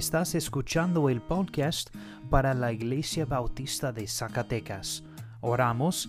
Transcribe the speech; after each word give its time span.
Estás 0.00 0.34
escuchando 0.34 1.10
el 1.10 1.20
podcast 1.20 1.94
para 2.30 2.54
la 2.54 2.72
Iglesia 2.72 3.26
Bautista 3.26 3.92
de 3.92 4.08
Zacatecas. 4.08 5.04
Oramos 5.42 6.08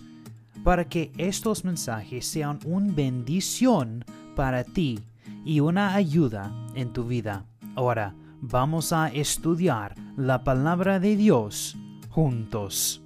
para 0.64 0.86
que 0.86 1.12
estos 1.18 1.62
mensajes 1.62 2.24
sean 2.24 2.58
una 2.64 2.90
bendición 2.90 4.02
para 4.34 4.64
ti 4.64 4.98
y 5.44 5.60
una 5.60 5.94
ayuda 5.94 6.50
en 6.74 6.94
tu 6.94 7.04
vida. 7.04 7.44
Ahora 7.74 8.14
vamos 8.40 8.94
a 8.94 9.08
estudiar 9.08 9.94
la 10.16 10.42
palabra 10.42 10.98
de 10.98 11.14
Dios 11.14 11.76
juntos. 12.08 13.02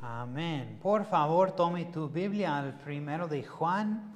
Amén. 0.00 0.78
Por 0.80 1.04
favor, 1.06 1.50
tome 1.56 1.86
tu 1.86 2.08
Biblia 2.08 2.56
al 2.56 2.78
primero 2.78 3.26
de 3.26 3.42
Juan. 3.42 4.12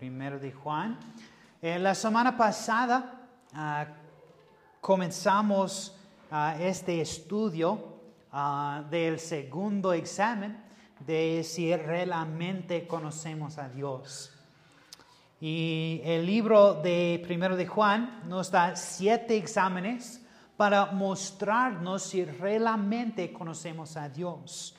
Primero 0.00 0.38
de 0.38 0.50
Juan. 0.50 0.96
Eh, 1.60 1.78
la 1.78 1.94
semana 1.94 2.34
pasada 2.34 3.20
ah, 3.52 3.86
comenzamos 4.80 5.94
ah, 6.30 6.56
este 6.58 7.02
estudio 7.02 8.00
ah, 8.32 8.82
del 8.90 9.18
segundo 9.18 9.92
examen 9.92 10.56
de 11.00 11.44
si 11.44 11.76
realmente 11.76 12.86
conocemos 12.86 13.58
a 13.58 13.68
Dios. 13.68 14.32
Y 15.38 16.00
el 16.02 16.24
libro 16.24 16.80
de 16.80 17.20
Primero 17.22 17.54
de 17.54 17.66
Juan 17.66 18.22
nos 18.26 18.50
da 18.50 18.76
siete 18.76 19.36
exámenes 19.36 20.24
para 20.56 20.92
mostrarnos 20.92 22.04
si 22.04 22.24
realmente 22.24 23.34
conocemos 23.34 23.98
a 23.98 24.08
Dios. 24.08 24.74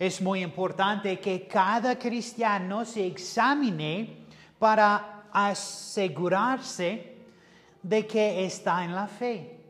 Es 0.00 0.20
muy 0.20 0.42
importante 0.42 1.20
que 1.20 1.46
cada 1.46 1.96
cristiano 1.96 2.84
se 2.84 3.06
examine 3.06 4.23
para 4.64 5.28
asegurarse 5.30 7.18
de 7.82 8.06
que 8.06 8.46
está 8.46 8.82
en 8.82 8.94
la 8.94 9.06
fe. 9.06 9.60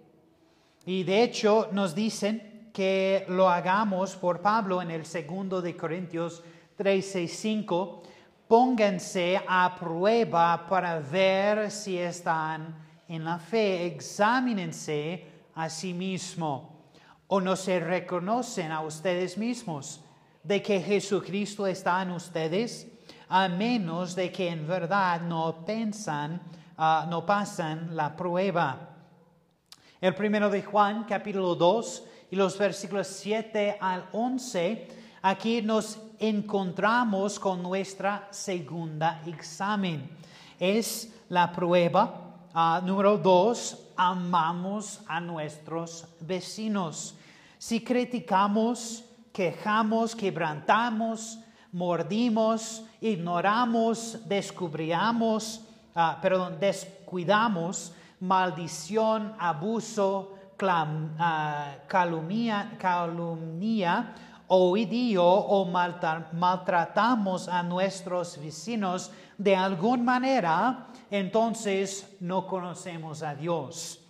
Y 0.86 1.02
de 1.02 1.24
hecho 1.24 1.68
nos 1.72 1.96
dicen 1.96 2.70
que 2.72 3.26
lo 3.28 3.50
hagamos 3.50 4.14
por 4.14 4.40
Pablo 4.40 4.80
en 4.80 4.92
el 4.92 5.04
segundo 5.04 5.60
de 5.60 5.76
Corintios 5.76 6.44
3, 6.76 7.28
5. 7.28 8.02
Pónganse 8.46 9.42
a 9.48 9.74
prueba 9.74 10.64
para 10.68 11.00
ver 11.00 11.72
si 11.72 11.98
están 11.98 12.76
en 13.08 13.24
la 13.24 13.40
fe. 13.40 13.86
Examínense 13.86 15.26
a 15.56 15.68
sí 15.70 15.92
mismo 15.92 16.84
o 17.26 17.40
no 17.40 17.56
se 17.56 17.80
reconocen 17.80 18.70
a 18.70 18.80
ustedes 18.82 19.36
mismos 19.36 20.00
de 20.44 20.62
que 20.62 20.80
Jesucristo 20.80 21.66
está 21.66 22.00
en 22.00 22.12
ustedes, 22.12 22.93
a 23.28 23.48
menos 23.48 24.14
de 24.14 24.30
que 24.30 24.48
en 24.48 24.67
verdad 24.67 25.20
no 25.20 25.64
pensan, 25.64 26.41
ah, 26.77 27.06
no 27.08 27.25
pasan 27.25 27.94
la 27.94 28.14
prueba. 28.17 28.91
El 30.00 30.14
primero 30.14 30.50
de 30.50 30.62
Juan, 30.62 31.05
capítulo 31.05 31.55
2, 31.55 32.05
y 32.30 32.36
los 32.36 32.58
versículos 32.58 33.06
7 33.06 33.78
al 33.80 34.08
11, 34.12 34.89
aquí 35.22 35.62
nos 35.62 35.98
encontramos 36.19 37.39
con 37.39 37.62
nuestra 37.62 38.28
segunda 38.30 39.22
examen. 39.27 40.11
Es 40.58 41.12
la 41.28 41.52
prueba 41.52 42.25
ah, 42.55 42.80
número 42.84 43.19
2, 43.19 43.92
amamos 43.97 45.00
a 45.06 45.20
nuestros 45.20 46.06
vecinos. 46.20 47.14
Si 47.58 47.80
criticamos, 47.80 49.05
quejamos, 49.33 50.14
quebrantamos, 50.14 51.39
mordimos, 51.72 52.84
ignoramos, 53.05 54.27
descubrimos, 54.27 55.60
ah, 55.94 56.19
perdón, 56.22 56.56
descuidamos, 56.58 57.92
maldición, 58.20 59.34
abuso, 59.39 60.33
ah, 60.58 61.74
calumnia, 61.86 62.73
calumnia, 62.78 64.14
oidio 64.48 65.23
o 65.23 65.67
maltratamos 66.33 67.46
a 67.48 67.62
nuestros 67.62 68.40
vecinos 68.40 69.11
de 69.36 69.55
alguna 69.55 70.02
manera, 70.02 70.86
entonces 71.11 72.17
no 72.20 72.46
conocemos 72.46 73.23
a 73.23 73.34
Dios. 73.34 74.01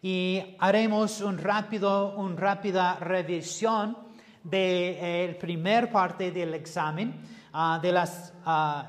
Y 0.00 0.54
haremos 0.60 1.20
un 1.22 1.38
rápido, 1.38 2.14
una 2.16 2.36
rápida 2.36 2.94
revisión 3.00 3.96
de 4.44 4.96
la 5.00 5.08
eh, 5.08 5.38
primer 5.40 5.90
parte 5.90 6.30
del 6.30 6.54
examen, 6.54 7.34
ah, 7.56 7.78
de 7.80 7.90
las, 7.90 8.34
ah, 8.44 8.84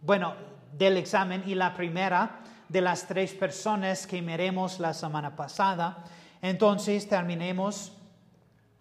bueno, 0.00 0.34
del 0.72 0.96
examen 0.96 1.42
y 1.46 1.54
la 1.54 1.74
primera 1.74 2.40
de 2.66 2.80
las 2.80 3.06
tres 3.06 3.34
personas 3.34 4.06
que 4.06 4.22
miremos 4.22 4.80
la 4.80 4.94
semana 4.94 5.36
pasada. 5.36 6.04
Entonces 6.40 7.06
terminemos 7.06 7.92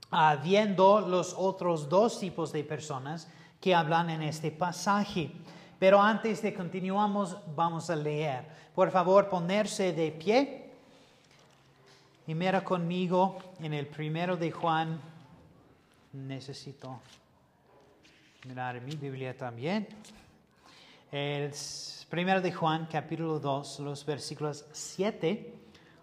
ah, 0.10 0.38
viendo 0.42 1.02
los 1.02 1.36
otros 1.38 1.90
dos 1.90 2.20
tipos 2.20 2.54
de 2.54 2.64
personas 2.64 3.28
que 3.60 3.76
hablan 3.76 4.10
en 4.10 4.22
este 4.22 4.52
pasaje. 4.52 5.32
Pero 5.78 6.02
antes 6.02 6.42
de 6.42 6.54
continuamos, 6.54 7.36
vamos 7.56 7.90
a 7.90 7.96
leer. 7.98 8.48
Por 8.74 8.90
favor, 8.90 9.28
ponerse 9.28 9.92
de 9.92 10.12
pie 10.14 10.72
y 12.26 12.36
mira 12.36 12.64
conmigo 12.64 13.38
en 13.60 13.74
el 13.74 13.88
primero 13.88 14.38
de 14.38 14.52
Juan 14.52 15.02
necesito 16.14 17.00
mirar 18.46 18.80
mi 18.82 18.96
Biblia 18.96 19.36
también. 19.36 19.88
El 21.12 21.52
primero 22.10 22.40
de 22.40 22.54
Juan, 22.54 22.88
capítulo 22.90 23.40
2, 23.40 23.80
los 23.80 24.06
versículos 24.06 24.66
7 24.72 25.54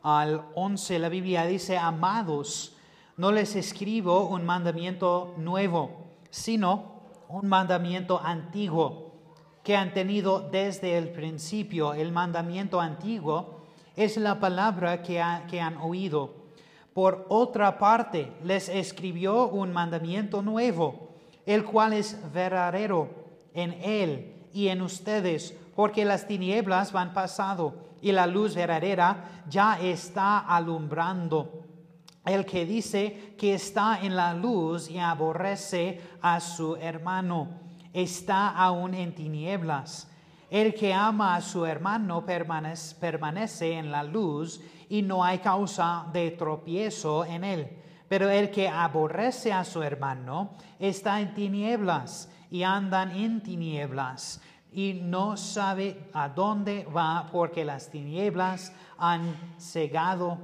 al 0.03 0.45
11, 0.55 0.99
la 0.99 1.09
Biblia 1.09 1.47
dice, 1.47 1.79
amados, 1.79 2.77
no 3.17 3.33
les 3.33 3.57
escribo 3.57 4.27
un 4.27 4.45
mandamiento 4.45 5.35
nuevo, 5.39 6.05
sino 6.29 7.01
un 7.29 7.49
mandamiento 7.49 8.21
antiguo 8.23 9.13
que 9.65 9.75
han 9.75 9.95
tenido 9.95 10.41
desde 10.41 10.99
el 10.99 11.09
principio. 11.09 11.95
El 11.95 12.13
mandamiento 12.13 12.81
antiguo 12.81 13.63
es 13.97 14.19
la 14.19 14.39
palabra 14.39 15.03
que, 15.03 15.25
que 15.49 15.61
han 15.61 15.79
oído 15.79 16.47
por 16.97 17.27
otra 17.29 17.79
parte, 17.79 18.33
les 18.43 18.71
escribió 18.71 19.49
un 19.49 19.71
mandamiento 19.71 20.41
nuevo, 20.41 21.06
el 21.47 21.65
cual 21.65 21.93
es 21.93 22.19
verdadero 22.33 23.09
en 23.55 23.73
él 23.73 24.49
y 24.53 24.69
en 24.69 24.83
ustedes, 24.83 25.55
porque 25.75 26.05
las 26.05 26.27
tinieblas 26.27 26.93
van 26.93 27.15
pasado 27.15 27.75
y 28.03 28.12
la 28.12 28.27
luz 28.27 28.55
verdadera 28.55 29.43
ya 29.49 29.79
está 29.81 30.39
alumbrando. 30.41 31.62
El 32.25 32.45
que 32.45 32.67
dice 32.67 33.34
que 33.39 33.55
está 33.55 34.01
en 34.03 34.17
la 34.17 34.34
luz 34.34 34.91
y 34.91 34.99
aborrece 34.99 36.01
a 36.21 36.41
su 36.41 36.77
hermano, 36.77 37.49
está 37.93 38.49
aún 38.49 38.95
en 38.95 39.15
tinieblas. 39.15 40.11
El 40.51 40.75
que 40.75 40.93
ama 40.93 41.37
a 41.37 41.41
su 41.41 41.65
hermano 41.65 42.27
permanece, 42.27 42.97
permanece 42.97 43.73
en 43.73 43.91
la 43.91 44.03
luz 44.03 44.61
y 44.89 45.03
no 45.03 45.25
hay 45.25 45.39
causa 45.39 46.07
de 46.13 46.33
tropiezo 46.33 47.25
en 47.25 47.45
él. 47.45 47.69
Pero 48.09 48.31
el 48.31 48.50
que 48.50 48.69
aborrece 48.69 49.53
a 49.53 49.65
su 49.65 49.83
hermano 49.83 50.56
está 50.78 51.21
en 51.21 51.34
tinieblas 51.34 52.31
y 52.50 52.62
andan 52.62 53.11
en 53.11 53.43
tinieblas 53.43 54.41
y 54.72 55.00
no 55.03 55.37
sabe 55.37 56.09
a 56.12 56.28
dónde 56.28 56.84
va 56.84 57.28
porque 57.33 57.65
las 57.65 57.89
tinieblas 57.91 58.72
han 58.99 59.55
cegado, 59.59 60.39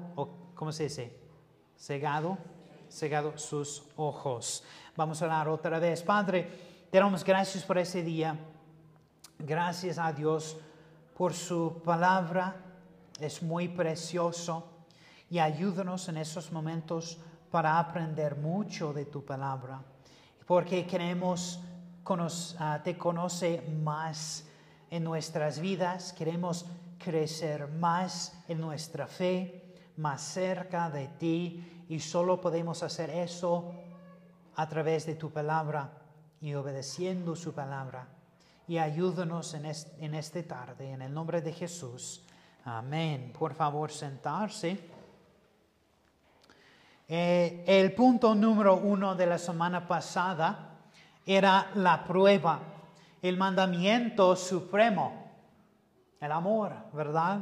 ¿cómo 0.54 0.72
se 0.72 0.84
dice? 0.84 1.16
Cegado, 1.76 2.38
cegado 2.90 3.36
sus 3.36 3.84
ojos. 3.96 4.64
Vamos 4.96 5.22
a 5.22 5.26
orar 5.26 5.48
otra 5.48 5.78
vez. 5.78 6.02
Padre, 6.02 6.86
te 6.90 6.98
damos 6.98 7.24
gracias 7.24 7.64
por 7.64 7.78
ese 7.78 8.02
día. 8.02 8.36
Gracias 9.38 9.98
a 9.98 10.12
Dios 10.12 10.56
por 11.16 11.34
su 11.34 11.82
palabra 11.84 12.56
es 13.20 13.42
muy 13.42 13.68
precioso 13.68 14.66
y 15.30 15.38
ayúdanos 15.38 16.08
en 16.08 16.16
esos 16.16 16.52
momentos 16.52 17.18
para 17.52 17.78
aprender 17.78 18.34
mucho 18.36 18.94
de 18.94 19.04
tu 19.04 19.26
palabra, 19.26 19.82
porque 20.46 20.86
queremos 20.86 21.60
ah, 22.58 22.80
te 22.82 22.96
conoce 22.96 23.62
más 23.82 24.46
en 24.90 25.04
nuestras 25.04 25.60
vidas, 25.60 26.14
queremos 26.14 26.64
crecer 26.98 27.68
más 27.68 28.42
en 28.48 28.58
nuestra 28.58 29.06
fe, 29.06 29.74
más 29.98 30.22
cerca 30.22 30.88
de 30.88 31.08
ti 31.08 31.84
y 31.90 32.00
solo 32.00 32.40
podemos 32.40 32.82
hacer 32.82 33.10
eso 33.10 33.74
a 34.56 34.66
través 34.66 35.04
de 35.04 35.14
tu 35.14 35.30
palabra 35.30 35.92
y 36.40 36.54
obedeciendo 36.54 37.36
su 37.36 37.52
palabra. 37.52 38.08
Y 38.66 38.78
ayúdanos 38.78 39.52
en, 39.52 39.66
en 39.98 40.14
esta 40.14 40.42
tarde, 40.42 40.90
en 40.90 41.02
el 41.02 41.12
nombre 41.12 41.42
de 41.42 41.52
Jesús. 41.52 42.24
Amén. 42.64 43.30
Por 43.38 43.52
favor, 43.52 43.90
sentarse. 43.90 44.91
Eh, 47.14 47.62
el 47.66 47.92
punto 47.92 48.34
número 48.34 48.74
uno 48.74 49.14
de 49.14 49.26
la 49.26 49.36
semana 49.36 49.86
pasada 49.86 50.78
era 51.26 51.70
la 51.74 52.02
prueba. 52.04 52.58
el 53.20 53.36
mandamiento 53.36 54.34
supremo, 54.34 55.12
el 56.22 56.32
amor, 56.32 56.72
¿verdad? 56.94 57.40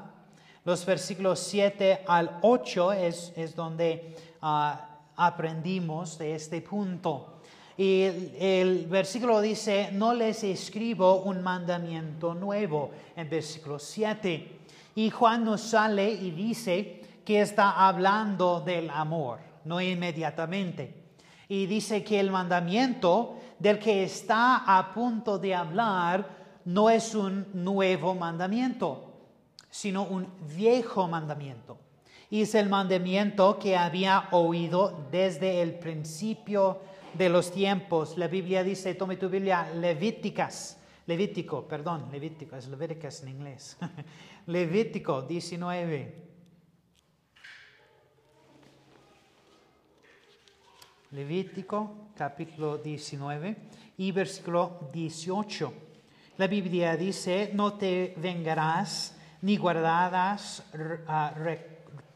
Los 0.64 0.84
versículos 0.84 1.38
7 1.38 2.02
al 2.04 2.38
8 2.42 2.92
es, 2.94 3.32
es 3.36 3.54
donde 3.54 4.16
ah, 4.42 4.88
aprendimos 5.14 6.18
de 6.18 6.34
este 6.34 6.62
punto. 6.62 7.38
Y 7.76 8.02
el, 8.40 8.86
versículo 8.86 9.40
dice, 9.40 9.90
no 9.92 10.14
les 10.14 10.42
escribo 10.42 11.22
un 11.22 11.42
mandamiento 11.42 12.34
nuevo, 12.34 12.90
en 13.14 13.30
versículo 13.30 13.78
7. 13.78 14.58
Y 14.96 15.10
Juan 15.10 15.44
nos 15.44 15.60
sale 15.60 16.10
y 16.10 16.32
dice 16.32 17.02
que 17.24 17.40
está 17.40 17.86
hablando 17.86 18.60
del 18.60 18.90
amor, 18.90 19.49
no 19.64 19.80
inmediatamente. 19.80 20.94
Y 21.48 21.66
dice 21.66 22.04
que 22.04 22.20
el 22.20 22.30
mandamiento 22.30 23.38
del 23.58 23.78
que 23.78 24.04
está 24.04 24.78
a 24.78 24.94
punto 24.94 25.38
de 25.38 25.54
hablar 25.54 26.40
no 26.64 26.90
es 26.90 27.14
un 27.14 27.46
nuevo 27.52 28.14
mandamiento, 28.14 29.12
sino 29.68 30.04
un 30.04 30.28
viejo 30.56 31.08
mandamiento. 31.08 31.78
Y 32.30 32.42
es 32.42 32.54
el 32.54 32.68
mandamiento 32.68 33.58
que 33.58 33.76
había 33.76 34.28
oído 34.30 35.08
desde 35.10 35.60
el 35.62 35.74
principio 35.74 36.80
de 37.14 37.28
los 37.28 37.50
tiempos. 37.50 38.16
La 38.16 38.28
Biblia 38.28 38.62
dice, 38.62 38.94
tome 38.94 39.16
tu 39.16 39.28
Biblia, 39.28 39.68
Levíticas, 39.74 40.78
Levítico, 41.06 41.66
perdón, 41.66 42.06
Levítico, 42.12 42.54
es 42.54 42.68
Levíticas 42.68 43.22
en 43.24 43.30
inglés. 43.30 43.76
Levítico 44.46 45.22
19. 45.22 46.29
Levítico 51.12 52.10
capítulo 52.16 52.78
19 52.78 53.56
y 53.98 54.12
versículo 54.12 54.88
18. 54.92 55.72
La 56.36 56.46
Biblia 56.46 56.96
dice, 56.96 57.50
no 57.54 57.74
te 57.74 58.14
vengarás 58.16 59.16
ni 59.42 59.56
guardarás 59.56 60.62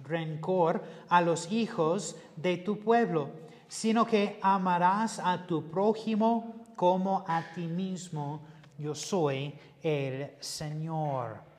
rencor 0.04 0.84
a 1.08 1.20
los 1.22 1.50
hijos 1.50 2.16
de 2.36 2.58
tu 2.58 2.78
pueblo 2.78 3.44
sino 3.74 4.06
que 4.06 4.38
amarás 4.40 5.18
a 5.18 5.46
tu 5.46 5.68
prójimo 5.68 6.64
como 6.76 7.24
a 7.26 7.42
ti 7.54 7.66
mismo. 7.66 8.42
Yo 8.78 8.94
soy 8.94 9.52
el 9.82 10.30
Señor. 10.38 11.53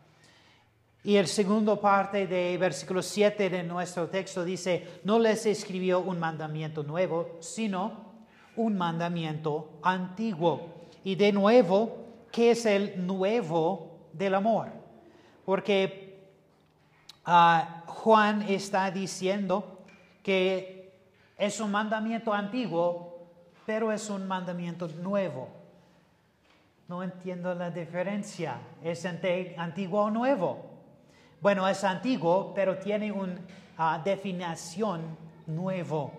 Y 1.05 1.17
el 1.17 1.27
segundo 1.27 1.79
parte 1.79 2.25
de 2.25 2.57
versículo 2.57 3.03
7 3.03 3.51
de 3.51 3.61
nuestro 3.61 4.07
texto 4.07 4.43
dice, 4.43 5.01
no 5.03 5.19
les 5.19 5.45
escribió 5.45 5.99
un 5.99 6.19
mandamiento 6.19 6.81
nuevo, 6.81 7.37
sino 7.41 8.15
un 8.55 8.75
mandamiento 8.75 9.77
antiguo. 9.83 10.73
Y 11.03 11.13
de 11.13 11.31
nuevo, 11.31 11.95
¿qué 12.31 12.49
es 12.49 12.65
el 12.65 13.05
nuevo 13.05 13.99
del 14.13 14.33
amor? 14.33 14.69
Porque 15.45 16.25
ah, 17.23 17.83
Juan 17.85 18.41
está 18.41 18.89
diciendo 18.89 19.81
que 20.23 20.91
es 21.37 21.59
un 21.59 21.69
mandamiento 21.69 22.33
antiguo, 22.33 23.27
pero 23.63 23.91
es 23.91 24.09
un 24.09 24.27
mandamiento 24.27 24.87
nuevo. 24.87 25.49
No 26.87 27.03
entiendo 27.03 27.53
la 27.53 27.69
diferencia. 27.69 28.57
¿Es 28.83 29.05
antiguo 29.05 30.05
o 30.05 30.09
nuevo? 30.09 30.74
Bueno, 31.41 31.67
es 31.67 31.83
antiguo, 31.83 32.53
pero 32.53 32.77
tiene 32.77 33.11
una 33.11 33.39
ah, 33.77 34.01
definición 34.03 35.17
nuevo. 35.47 36.11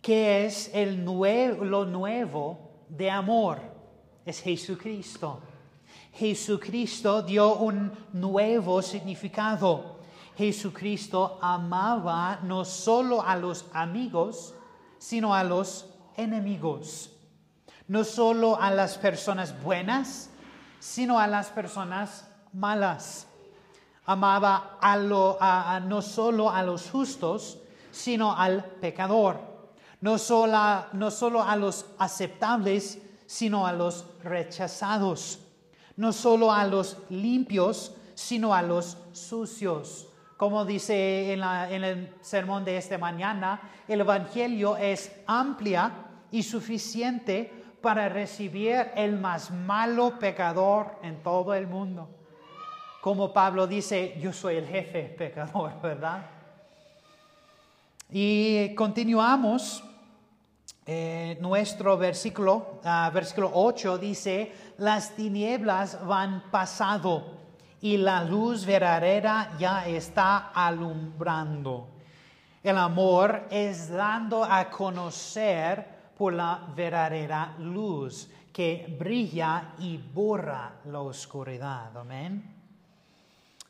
¿Qué 0.00 0.46
es 0.46 0.70
el 0.74 1.04
lo 1.04 1.84
nuevo 1.84 2.58
de 2.88 3.10
amor? 3.10 3.60
Es 4.26 4.40
Jesucristo. 4.40 5.40
Jesucristo 6.12 7.22
dio 7.22 7.54
un 7.54 7.92
nuevo 8.12 8.82
significado. 8.82 10.00
Jesucristo 10.36 11.38
amaba 11.40 12.40
no 12.42 12.64
solo 12.64 13.22
a 13.22 13.36
los 13.36 13.66
amigos, 13.72 14.54
sino 14.98 15.34
a 15.34 15.44
los 15.44 15.88
enemigos. 16.16 17.10
No 17.88 18.04
solo 18.04 18.60
a 18.60 18.70
las 18.70 18.98
personas 18.98 19.60
buenas, 19.62 20.30
sino 20.78 21.18
a 21.18 21.26
las 21.26 21.48
personas 21.48 22.28
malas. 22.52 23.26
Amaba 24.04 24.78
a 24.80 25.80
no 25.80 26.02
solo 26.02 26.50
a 26.50 26.62
los 26.62 26.90
justos, 26.90 27.58
sino 27.90 28.36
al 28.36 28.64
pecador. 28.64 29.40
No 30.00 30.18
solo, 30.18 30.56
a 30.56 31.56
los 31.56 31.86
aceptables, 31.98 32.98
sino 33.26 33.66
a 33.66 33.72
los 33.72 34.06
rechazados. 34.24 35.38
No 35.96 36.12
solo 36.12 36.52
a 36.52 36.66
los 36.66 36.96
limpios, 37.10 37.94
sino 38.14 38.54
a 38.54 38.62
los 38.62 38.98
sucios 39.12 40.08
como 40.42 40.64
dice 40.64 41.32
en, 41.34 41.84
el 41.84 42.12
sermón 42.20 42.64
de 42.64 42.76
esta 42.76 42.98
mañana, 42.98 43.60
el 43.86 44.00
Evangelio 44.00 44.76
es 44.76 45.12
amplia 45.24 45.92
y 46.32 46.42
suficiente 46.42 47.76
para 47.80 48.08
recibir 48.08 48.90
el 48.96 49.20
más 49.20 49.52
malo 49.52 50.18
pecador 50.18 50.98
en 51.04 51.22
todo 51.22 51.54
el 51.54 51.68
mundo. 51.68 52.08
Como 53.02 53.32
Pablo 53.32 53.66
dice, 53.66 54.16
yo 54.20 54.32
soy 54.32 54.54
el 54.54 54.68
jefe 54.68 55.02
pecador, 55.18 55.72
¿verdad? 55.82 56.24
Y 58.08 58.72
continuamos. 58.76 59.82
Eh, 60.86 61.36
nuestro 61.40 61.98
versículo, 61.98 62.80
ah, 62.84 63.10
versículo 63.12 63.50
8 63.54 63.98
dice, 63.98 64.52
las 64.78 65.16
tinieblas 65.16 66.04
van 66.06 66.44
pasado 66.52 67.38
y 67.80 67.96
la 67.96 68.22
luz 68.22 68.64
verdadera 68.64 69.52
ya 69.58 69.84
está 69.84 70.52
alumbrando. 70.54 71.88
El 72.62 72.78
amor 72.78 73.48
es 73.50 73.90
dando 73.90 74.44
a 74.44 74.70
conocer 74.70 75.84
por 76.16 76.34
la 76.34 76.68
verdadera 76.76 77.56
luz 77.58 78.30
que 78.52 78.94
brilla 78.96 79.74
y 79.80 79.96
borra 79.96 80.74
la 80.84 81.00
oscuridad. 81.00 81.96
Amén. 81.96 82.61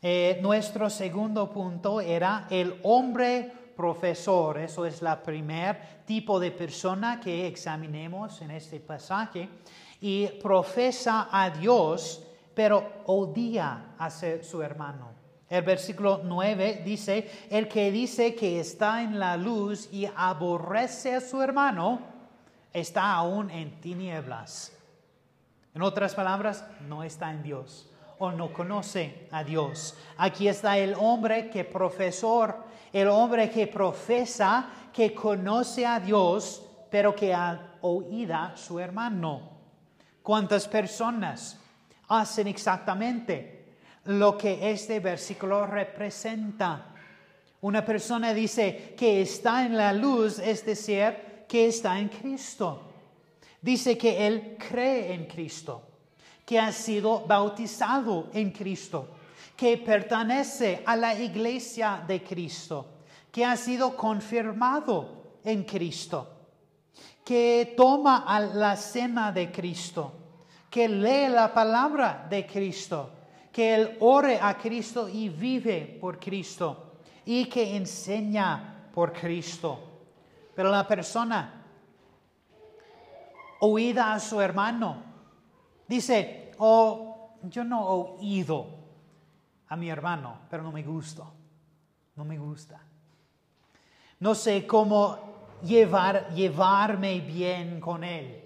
Eh, 0.05 0.41
nuestro 0.43 0.91
segundo 0.91 1.49
punto 1.49 2.01
era 2.01 2.49
el 2.51 2.81
hombre 2.83 3.53
profesor. 3.77 4.59
Eso 4.59 4.85
es 4.85 5.01
la 5.01 5.23
primer 5.23 6.03
tipo 6.05 6.41
de 6.41 6.51
persona 6.51 7.21
que 7.21 7.47
examinemos 7.47 8.43
en 8.43 8.51
este 8.51 8.81
pasaje. 8.81 9.49
Y 10.01 10.27
profesa 10.43 11.29
a 11.31 11.51
Dios 11.51 12.27
pero 12.55 13.03
odia 13.07 13.95
a 13.97 14.11
su 14.11 14.61
hermano. 14.61 15.11
El 15.49 15.63
versículo 15.63 16.21
9 16.23 16.83
dice, 16.85 17.47
el 17.49 17.69
que 17.69 17.91
dice 17.91 18.35
que 18.35 18.61
está 18.61 19.03
en 19.03 19.19
la 19.19 19.37
luz 19.37 19.89
y 19.93 20.07
aborrece 20.17 21.15
a 21.15 21.21
su 21.21 21.41
hermano, 21.41 22.01
está 22.73 23.13
aún 23.13 23.51
en 23.51 23.81
tinieblas. 23.81 24.73
En 25.75 25.81
otras 25.83 26.15
palabras, 26.15 26.65
no 26.87 27.03
está 27.03 27.31
en 27.31 27.43
Dios 27.43 27.92
o 28.23 28.31
no 28.31 28.53
conoce 28.53 29.27
a 29.33 29.43
Dios. 29.43 29.97
Aquí 30.17 30.47
está 30.47 30.79
el 30.79 30.95
hombre 30.95 31.51
que 31.51 31.65
profesor, 31.65 32.57
el 32.93 33.09
hombre 33.09 33.51
que 33.51 33.67
profesa 33.67 34.69
que 34.93 35.13
conoce 35.13 35.85
a 35.85 35.99
Dios, 35.99 36.63
pero 36.91 37.15
que 37.15 37.35
ha 37.35 37.79
oído 37.81 38.35
a 38.35 38.57
su 38.57 38.79
hermano. 38.79 39.51
¿Cuántas 40.23 40.69
personas 40.69 41.59
hacen 42.09 42.47
exactamente 42.47 43.63
lo 44.05 44.37
que 44.37 44.71
este 44.71 45.01
versículo 45.01 45.67
representa. 45.67 46.87
Una 47.61 47.85
persona 47.85 48.35
dice 48.35 48.95
que 48.97 49.23
está 49.23 49.65
en 49.65 49.77
la 49.77 49.93
luz, 49.93 50.39
es 50.39 50.65
decir, 50.65 51.45
que 51.49 51.69
está 51.69 51.99
en 51.99 52.09
Cristo. 52.09 52.83
Dice 53.61 53.97
que 53.97 54.27
él 54.27 54.57
cree 54.59 55.15
en 55.15 55.27
Cristo, 55.27 55.83
que 56.45 56.59
ha 56.59 56.73
sido 56.73 57.21
bautizado 57.27 58.29
en 58.33 58.51
Cristo, 58.51 59.09
que 59.57 59.77
pertenece 59.79 60.83
a 60.85 60.97
la 60.97 61.15
iglesia 61.15 62.03
de 62.07 62.23
Cristo, 62.23 62.87
que 63.31 63.45
ha 63.45 63.57
sido 63.57 63.97
confirmado 63.97 65.39
en 65.45 65.65
Cristo, 65.65 66.29
que 67.25 67.75
toma 67.77 68.25
la 68.55 68.77
cena 68.77 69.33
de 69.33 69.51
Cristo 69.51 70.23
que 70.73 70.89
lee 70.89 71.29
la 71.29 71.53
palabra 71.53 72.27
de 72.31 72.47
Cristo, 72.47 73.11
que 73.53 73.75
él 73.75 73.99
ore 74.01 74.39
a 74.41 74.57
Cristo 74.57 75.07
y 75.07 75.29
vive 75.29 75.99
por 76.01 76.19
Cristo 76.19 76.95
y 77.27 77.45
que 77.45 77.77
enseña 77.77 78.89
por 78.95 79.13
Cristo. 79.13 79.79
Pero 80.55 80.71
la 80.71 80.89
persona 80.89 81.63
oída 83.61 84.15
a 84.15 84.19
su 84.19 84.41
hermano 84.41 85.12
dice, 85.95 86.53
oh, 86.59 87.37
yo 87.43 87.65
no 87.65 87.81
he 87.83 88.21
oído 88.21 88.67
a 89.69 89.77
mi 89.77 89.91
hermano, 89.91 90.39
pero 90.49 90.63
no 90.63 90.73
me 90.73 90.83
gusta, 90.83 91.25
no 92.17 92.25
me 92.25 92.39
gusta. 92.39 92.81
No 94.21 94.35
sé 94.35 94.67
cómo 94.67 95.19
llevar, 95.63 96.33
llevarme 96.35 97.21
bien 97.21 97.81
con 97.81 98.05
él. 98.05 98.43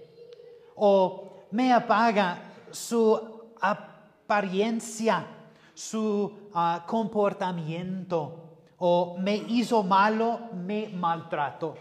O 0.77 1.45
me 1.53 1.73
apaga 1.73 2.39
su 2.71 3.53
apariencia, 3.61 5.27
su 5.75 6.51
ah, 6.55 6.85
comportamiento, 6.87 8.43
o 8.79 9.17
me 9.19 9.37
hizo 9.37 9.83
malo, 9.83 10.41
me 10.53 10.89
maltrato. 10.89 11.77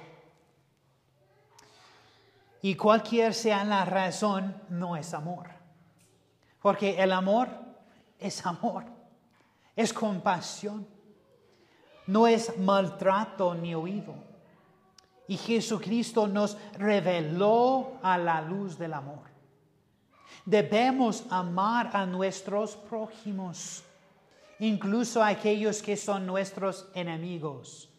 Y 2.61 2.75
cualquier 2.75 3.33
sea 3.33 3.63
la 3.63 3.85
razón, 3.85 4.55
no 4.69 4.95
es 4.95 5.13
amor. 5.13 5.54
Porque 6.65 6.95
el 6.99 7.11
amor 7.11 7.47
es 8.17 8.43
amor, 8.43 8.85
es 9.75 9.93
compasión, 9.93 10.87
no 12.07 12.25
es 12.25 12.57
maltrato 12.57 13.53
ni 13.53 13.75
oído. 13.75 14.15
Y 15.27 15.37
Jesucristo 15.37 16.25
nos 16.25 16.57
reveló 16.75 17.99
a 18.01 18.17
la 18.17 18.41
luz 18.41 18.79
del 18.79 18.95
amor. 18.95 19.29
Debemos 20.43 21.25
amar 21.29 21.91
a 21.93 22.07
nuestros 22.07 22.75
prójimos, 22.75 23.83
incluso 24.57 25.21
a 25.21 25.27
aquellos 25.27 25.83
que 25.83 25.95
son 25.95 26.25
nuestros 26.25 26.87
enemigos. 26.95 27.91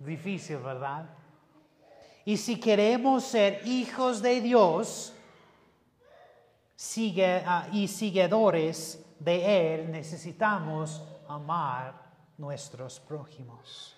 Difícil, 0.00 0.56
¿verdad? 0.56 1.08
Y 2.24 2.36
si 2.36 2.58
queremos 2.58 3.22
ser 3.22 3.64
hijos 3.64 4.20
de 4.22 4.40
Dios 4.40 5.12
sigue, 6.76 7.42
ah, 7.46 7.66
y 7.72 7.88
seguidores 7.88 9.04
de 9.18 9.74
Él, 9.74 9.90
necesitamos 9.90 11.02
amar 11.26 11.94
nuestros 12.38 13.00
prójimos. 13.00 13.96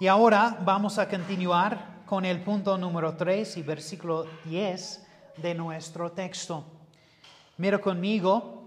Y 0.00 0.06
ahora 0.06 0.56
vamos 0.64 0.98
a 0.98 1.08
continuar 1.08 2.04
con 2.06 2.24
el 2.24 2.40
punto 2.42 2.78
número 2.78 3.16
3 3.16 3.56
y 3.56 3.62
versículo 3.62 4.26
10 4.44 5.06
de 5.38 5.54
nuestro 5.54 6.12
texto. 6.12 6.64
Mira 7.56 7.78
conmigo, 7.80 8.58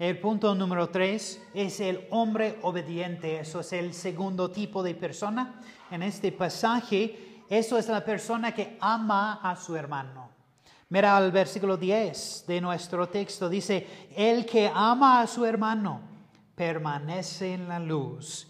el 0.00 0.18
punto 0.18 0.52
número 0.56 0.88
3 0.88 1.50
es 1.54 1.78
el 1.78 2.08
hombre 2.10 2.58
obediente. 2.62 3.38
Eso 3.38 3.60
es 3.60 3.72
el 3.72 3.94
segundo 3.94 4.50
tipo 4.50 4.82
de 4.82 4.96
persona. 4.96 5.60
En 5.92 6.02
este 6.02 6.32
pasaje, 6.32 7.44
eso 7.48 7.78
es 7.78 7.86
la 7.86 8.04
persona 8.04 8.52
que 8.52 8.76
ama 8.80 9.34
a 9.34 9.54
su 9.54 9.76
hermano. 9.76 10.41
Mira 10.92 11.16
al 11.16 11.32
versículo 11.32 11.78
10 11.78 12.44
de 12.46 12.60
nuestro 12.60 13.08
texto. 13.08 13.48
Dice, 13.48 14.10
el 14.14 14.44
que 14.44 14.70
ama 14.74 15.22
a 15.22 15.26
su 15.26 15.46
hermano 15.46 16.02
permanece 16.54 17.54
en 17.54 17.66
la 17.66 17.78
luz 17.78 18.46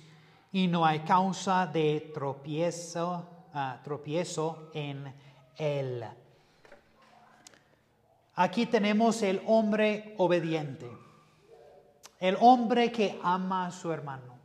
y 0.50 0.66
no 0.66 0.84
hay 0.84 0.98
causa 1.04 1.68
de 1.68 2.10
tropiezo, 2.12 3.28
ah, 3.54 3.80
tropiezo 3.84 4.72
en 4.74 5.14
él. 5.56 6.04
Aquí 8.34 8.66
tenemos 8.66 9.22
el 9.22 9.40
hombre 9.46 10.16
obediente, 10.18 10.90
el 12.18 12.36
hombre 12.40 12.90
que 12.90 13.20
ama 13.22 13.66
a 13.66 13.70
su 13.70 13.92
hermano. 13.92 14.36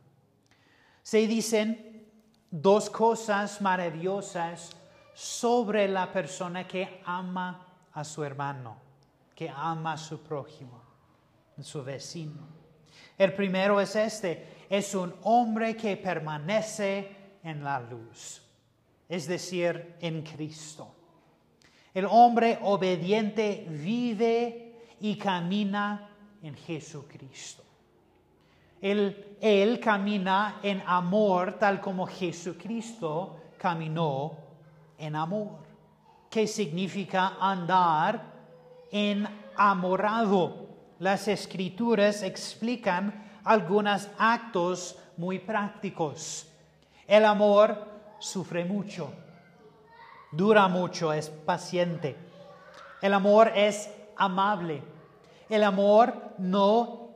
Se 1.02 1.26
dicen 1.26 2.06
dos 2.48 2.90
cosas 2.90 3.60
maravillosas 3.60 4.70
sobre 5.14 5.88
la 5.88 6.12
persona 6.12 6.68
que 6.68 7.02
ama 7.04 7.64
a 7.92 8.04
su 8.04 8.24
hermano, 8.24 8.76
que 9.34 9.48
ama 9.48 9.94
a 9.94 9.98
su 9.98 10.22
prójimo, 10.22 10.82
su 11.60 11.82
vecino. 11.82 12.46
El 13.16 13.34
primero 13.34 13.80
es 13.80 13.96
este, 13.96 14.66
es 14.70 14.94
un 14.94 15.14
hombre 15.22 15.76
que 15.76 15.96
permanece 15.96 17.16
en 17.42 17.64
la 17.64 17.80
luz, 17.80 18.42
es 19.08 19.26
decir, 19.26 19.96
en 20.00 20.22
Cristo. 20.22 20.94
El 21.94 22.06
hombre 22.06 22.58
obediente 22.62 23.66
vive 23.68 24.76
y 25.00 25.16
camina 25.16 26.10
en 26.42 26.54
Jesucristo. 26.54 27.64
Él, 28.80 29.36
él, 29.40 29.80
camina 29.80 30.60
en 30.62 30.82
amor 30.86 31.58
tal 31.58 31.80
como 31.80 32.06
Jesucristo 32.06 33.40
caminó 33.58 34.36
en 34.96 35.16
amor. 35.16 35.67
¿Qué 36.30 36.46
significa 36.46 37.36
andar 37.40 38.22
enamorado? 38.90 40.68
Las 40.98 41.28
escrituras 41.28 42.22
explican 42.22 43.40
algunos 43.44 44.08
actos 44.18 44.96
muy 45.16 45.38
prácticos. 45.38 46.46
El 47.06 47.24
amor 47.24 47.86
sufre 48.18 48.64
mucho, 48.64 49.10
dura 50.30 50.68
mucho, 50.68 51.12
es 51.12 51.30
paciente. 51.30 52.16
El 53.00 53.14
amor 53.14 53.52
es 53.54 53.90
amable. 54.16 54.82
El 55.48 55.64
amor 55.64 56.34
no 56.36 57.14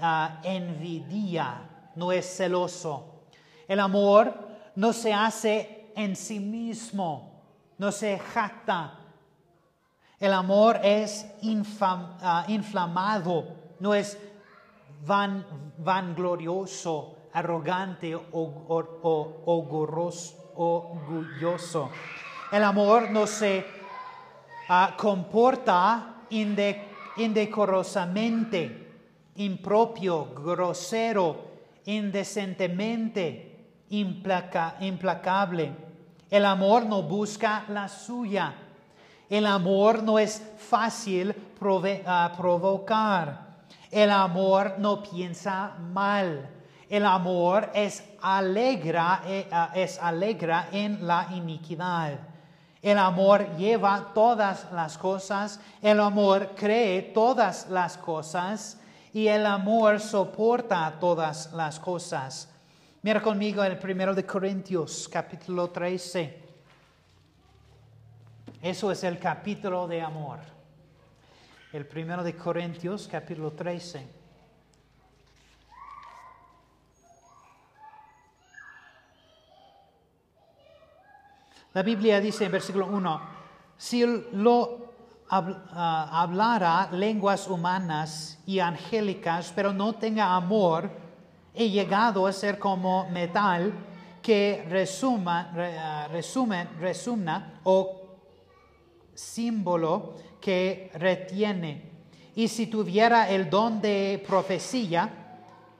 ah, 0.00 0.40
envidia, 0.44 1.90
no 1.96 2.12
es 2.12 2.36
celoso. 2.36 3.24
El 3.66 3.80
amor 3.80 4.32
no 4.76 4.92
se 4.92 5.12
hace 5.12 5.90
en 5.96 6.14
sí 6.14 6.38
mismo, 6.38 7.31
no 7.82 7.90
se 7.90 8.16
jacta. 8.16 8.94
El 10.20 10.32
amor 10.32 10.78
es 10.84 11.26
ah, 11.80 12.44
inflamado, 12.46 13.56
no 13.80 13.92
es 13.92 14.16
van, 15.04 15.44
vanglorioso, 15.78 17.16
arrogante 17.32 18.14
o, 18.14 18.20
orgulloso. 20.54 21.90
El 22.52 22.62
amor 22.62 23.10
no 23.10 23.26
se 23.26 23.66
ah, 24.68 24.94
comporta 24.96 26.22
indecorosamente, 26.30 28.92
impropio, 29.34 30.32
grosero, 30.36 31.50
indecentemente, 31.86 33.74
implacable. 33.90 35.91
El 36.32 36.46
amor 36.46 36.86
no 36.86 37.02
busca 37.02 37.66
la 37.68 37.90
suya. 37.90 38.54
El 39.28 39.44
amor 39.44 40.02
no 40.02 40.18
es 40.18 40.42
fácil 40.56 41.34
ah, 42.06 42.32
provocar. 42.34 43.38
El 43.90 44.10
amor 44.10 44.76
no 44.78 45.02
piensa 45.02 45.74
mal. 45.92 46.48
El 46.88 47.04
amor 47.04 47.68
es 47.74 48.02
alegra, 48.22 49.20
eh, 49.26 49.46
ah, 49.52 49.72
es 49.74 49.98
alegra 49.98 50.68
en 50.72 51.06
la 51.06 51.28
iniquidad. 51.32 52.12
El 52.80 52.96
amor 52.96 53.54
lleva 53.58 54.12
todas 54.14 54.72
las 54.72 54.96
cosas. 54.96 55.60
El 55.82 56.00
amor 56.00 56.52
cree 56.56 57.02
todas 57.02 57.68
las 57.68 57.98
cosas. 57.98 58.78
Y 59.12 59.28
el 59.28 59.44
amor 59.44 60.00
soporta 60.00 60.94
todas 60.98 61.52
las 61.52 61.78
cosas. 61.78 62.48
Mira 63.02 63.20
conmigo 63.20 63.64
el 63.64 63.78
primero 63.78 64.14
de 64.14 64.24
Corintios, 64.24 65.08
capítulo 65.08 65.70
13. 65.70 66.42
Eso 68.62 68.92
es 68.92 69.04
el 69.04 69.18
capítulo 69.18 69.88
de 69.88 70.00
amor 70.00 70.52
el 71.72 71.86
primero 71.86 72.22
de 72.22 72.36
Corintios, 72.36 73.08
capítulo 73.10 73.52
13. 73.52 74.06
La 81.72 81.82
Biblia 81.82 82.20
dice 82.20 82.44
en 82.44 82.52
versículo 82.52 82.88
1, 82.88 83.22
si 83.78 84.04
lo 84.32 84.92
ah, 85.30 86.10
hablara 86.12 86.90
lenguas 86.92 87.48
humanas 87.48 88.38
y 88.44 88.58
angélicas, 88.58 89.50
pero 89.56 89.72
no 89.72 89.94
tenga 89.94 90.34
amor, 90.34 90.90
he 91.54 91.68
llegado 91.68 92.26
a 92.26 92.32
ser 92.32 92.58
como 92.58 93.08
metal 93.10 93.72
que 94.22 94.64
resuma, 94.68 95.52
ah, 95.56 96.08
resume, 96.10 96.68
resumna 96.78 97.60
o 97.64 98.02
símbolo 99.14 100.14
que 100.40 100.90
retiene. 100.94 101.90
Y 102.34 102.48
si 102.48 102.66
tuviera 102.66 103.28
el 103.28 103.50
don 103.50 103.80
de 103.82 104.22
profecía 104.26 105.10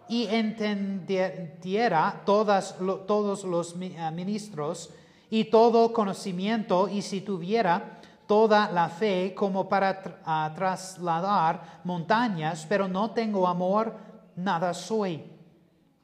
y 0.09 0.27
entendiera 0.27 2.23
todas, 2.27 2.77
todos 3.07 3.45
los 3.45 3.75
eh, 3.81 4.11
ministros 4.13 4.91
y 5.31 5.45
todo 5.45 5.93
conocimiento, 5.93 6.89
y 6.89 7.01
si 7.01 7.23
tuviera 7.23 8.01
toda 8.27 8.71
la 8.71 8.89
fe 8.89 9.35
como 9.35 9.69
para 9.69 10.03
trasladar 10.55 11.81
montañas, 11.85 12.67
pero 12.69 12.87
no 12.87 13.13
tengo 13.13 13.49
amor, 13.49 13.97
nada 14.37 14.75
soy. 14.75 15.32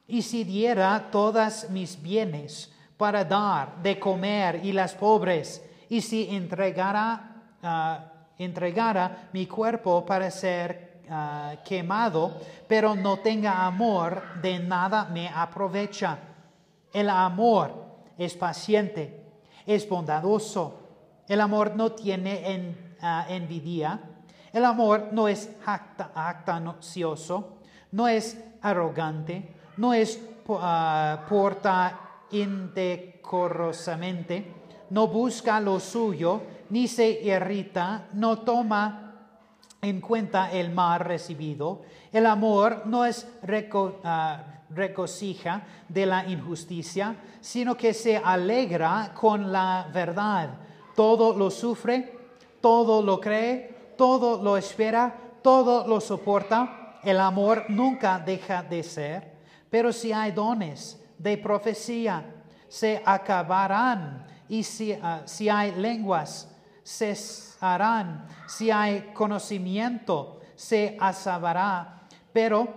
Y 0.09 0.21
si 0.21 0.43
diera 0.43 1.09
todas 1.09 1.69
mis 1.69 2.01
bienes 2.01 2.71
para 2.97 3.23
dar 3.23 3.81
de 3.81 3.97
comer 3.97 4.59
y 4.63 4.73
las 4.73 4.93
pobres, 4.93 5.63
y 5.87 6.01
si 6.01 6.35
entregara 6.35 7.43
ah, 7.63 8.05
entregara 8.39 9.29
mi 9.33 9.45
cuerpo 9.45 10.05
para 10.05 10.31
ser 10.31 11.01
ah, 11.09 11.55
quemado, 11.63 12.37
pero 12.67 12.95
no 12.95 13.19
tenga 13.19 13.65
amor, 13.65 14.41
de 14.41 14.59
nada 14.59 15.05
me 15.05 15.27
aprovecha. 15.27 16.17
El 16.91 17.09
amor 17.09 17.85
es 18.17 18.35
paciente, 18.35 19.25
es 19.65 19.87
bondadoso, 19.87 20.77
El 21.27 21.41
amor 21.41 21.75
no 21.75 21.91
tiene 21.91 22.51
en, 22.51 22.95
ah, 23.01 23.25
envidia. 23.29 23.99
El 24.51 24.65
amor 24.65 25.09
no 25.11 25.27
es 25.27 25.51
jacta, 25.63 26.11
jactancioso, 26.15 27.59
no 27.91 28.07
es 28.07 28.43
arrogante, 28.63 29.55
no 29.79 29.93
es 29.93 30.21
ah, 30.49 31.25
porta 31.29 32.25
indecorosamente, 32.31 34.53
no 34.89 35.07
busca 35.07 35.61
lo 35.61 35.79
suyo, 35.79 36.41
ni 36.69 36.89
se 36.89 37.09
irrita, 37.09 38.09
no 38.13 38.39
toma 38.39 39.05
en 39.81 40.01
cuenta 40.01 40.51
el 40.51 40.71
mal 40.71 40.99
recibido. 40.99 41.83
El 42.11 42.25
amor 42.25 42.87
no 42.87 43.05
es 43.05 43.25
ah, 44.03 44.43
regocija 44.69 45.63
de 45.87 46.05
la 46.05 46.27
injusticia, 46.27 47.15
sino 47.39 47.77
que 47.77 47.93
se 47.93 48.17
alegra 48.17 49.13
con 49.13 49.53
la 49.53 49.87
verdad. 49.93 50.55
Todo 50.93 51.37
lo 51.37 51.49
sufre, 51.49 52.19
todo 52.59 53.01
lo 53.01 53.21
cree, 53.21 53.93
todo 53.97 54.43
lo 54.43 54.57
espera, 54.57 55.15
todo 55.41 55.87
lo 55.87 56.01
soporta. 56.01 56.97
El 57.01 57.21
amor 57.21 57.63
nunca 57.69 58.19
deja 58.19 58.61
de 58.61 58.83
ser, 58.83 59.28
pero 59.69 59.93
si 59.93 60.11
hay 60.11 60.31
dones 60.31 60.99
de 61.17 61.37
profecía, 61.37 62.25
se 62.67 63.01
acabarán. 63.05 64.25
Y 64.47 64.63
si, 64.63 64.93
ah, 64.93 65.21
si 65.25 65.49
hay 65.49 65.73
lenguas, 65.73 66.49
cesarán. 66.83 68.25
Si 68.47 68.71
hay 68.71 69.11
conocimiento, 69.13 70.39
se 70.55 70.97
asabará. 70.99 72.07
Pero 72.33 72.67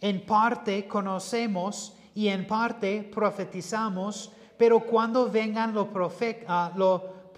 en 0.00 0.24
parte 0.26 0.86
conocemos 0.88 1.96
y 2.14 2.28
en 2.28 2.46
parte 2.46 3.02
profetizamos, 3.02 4.32
pero 4.56 4.80
cuando 4.80 5.30
vengan 5.30 5.74
lo, 5.74 5.90
ah, 6.48 6.72
lo 6.74 7.32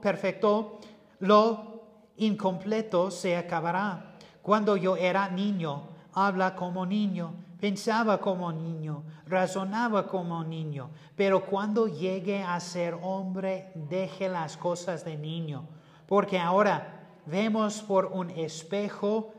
perfecto, 0.00 0.80
lo 1.20 1.82
incompleto 2.16 3.10
se 3.10 3.36
acabará. 3.36 4.16
Cuando 4.42 4.76
yo 4.76 4.96
era 4.96 5.28
niño, 5.28 5.88
habla 6.12 6.54
como 6.54 6.86
niño, 6.86 7.34
pensaba 7.64 8.20
como 8.20 8.52
niño, 8.52 9.04
razonaba 9.26 10.06
como 10.06 10.44
niño, 10.44 10.90
pero 11.16 11.46
cuando 11.46 11.88
llegue 11.88 12.42
a 12.42 12.60
ser 12.60 12.94
hombre, 13.00 13.72
deje 13.74 14.28
las 14.28 14.58
cosas 14.58 15.02
de 15.02 15.16
niño, 15.16 15.66
porque 16.06 16.38
ahora 16.38 17.06
vemos 17.24 17.80
por 17.80 18.10
un 18.12 18.28
espejo 18.28 19.32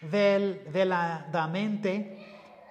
veladamente, 0.00 2.16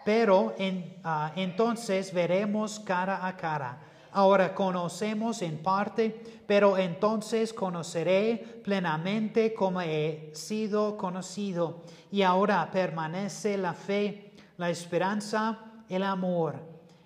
pero 0.03 0.55
en, 0.57 0.97
ah, 1.03 1.33
entonces 1.35 2.11
veremos 2.11 2.79
cara 2.79 3.27
a 3.27 3.37
cara. 3.37 3.83
Ahora 4.11 4.55
conocemos 4.55 5.43
en 5.43 5.61
parte, 5.61 6.19
pero 6.47 6.79
entonces 6.79 7.53
conoceré 7.53 8.61
plenamente 8.63 9.53
como 9.53 9.81
he 9.81 10.31
sido 10.33 10.97
conocido. 10.97 11.83
Y 12.11 12.23
ahora 12.23 12.71
permanece 12.71 13.55
la 13.57 13.73
fe, 13.73 14.34
la 14.57 14.69
esperanza, 14.69 15.59
el 15.89 16.03
amor. 16.03 16.59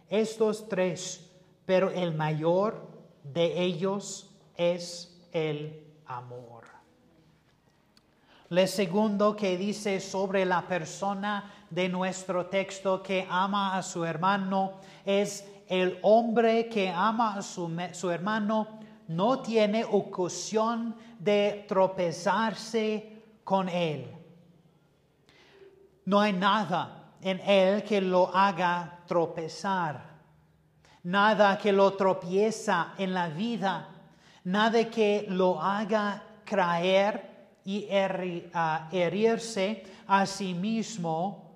Estos 0.09 0.67
tres, 0.67 1.29
pero 1.65 1.89
el 1.91 2.13
mayor 2.13 2.87
de 3.23 3.61
ellos 3.61 4.29
es 4.55 5.19
el 5.31 5.85
amor. 6.05 6.65
Le 8.49 8.65
segundo 8.65 9.35
que 9.35 9.57
dice 9.57 9.99
sobre 9.99 10.43
la 10.45 10.67
persona 10.67 11.53
de 11.69 11.87
nuestro 11.87 12.47
texto 12.47 13.03
que 13.03 13.27
ama 13.29 13.77
a 13.77 13.83
su 13.83 14.03
hermano 14.03 14.73
es 15.05 15.47
el 15.67 15.99
hombre 16.01 16.67
que 16.67 16.89
ama 16.89 17.35
a 17.35 17.41
su, 17.43 17.71
su 17.91 18.09
hermano 18.09 18.79
no 19.07 19.39
tiene 19.41 19.85
ocasión 19.85 20.95
de 21.19 21.65
tropezarse 21.67 23.23
con 23.43 23.69
él. 23.69 24.11
No 26.05 26.19
hay 26.19 26.33
nada 26.33 26.98
en 27.21 27.39
él 27.41 27.83
que 27.83 28.01
lo 28.01 28.35
haga 28.35 28.99
tropezar, 29.05 30.01
nada 31.03 31.57
que 31.57 31.71
lo 31.71 31.93
tropieza 31.93 32.93
en 32.97 33.13
la 33.13 33.29
vida, 33.29 33.89
nada 34.43 34.89
que 34.89 35.25
lo 35.29 35.61
haga 35.61 36.23
caer 36.45 37.29
y 37.65 37.87
herirse 37.89 39.83
a 40.07 40.25
sí 40.25 40.53
mismo 40.53 41.49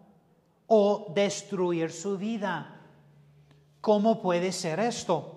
o 0.67 1.12
destruir 1.13 1.91
su 1.91 2.17
vida. 2.17 2.80
¿Cómo 3.82 4.21
puede 4.21 4.52
ser 4.52 4.80
esto? 4.80 5.34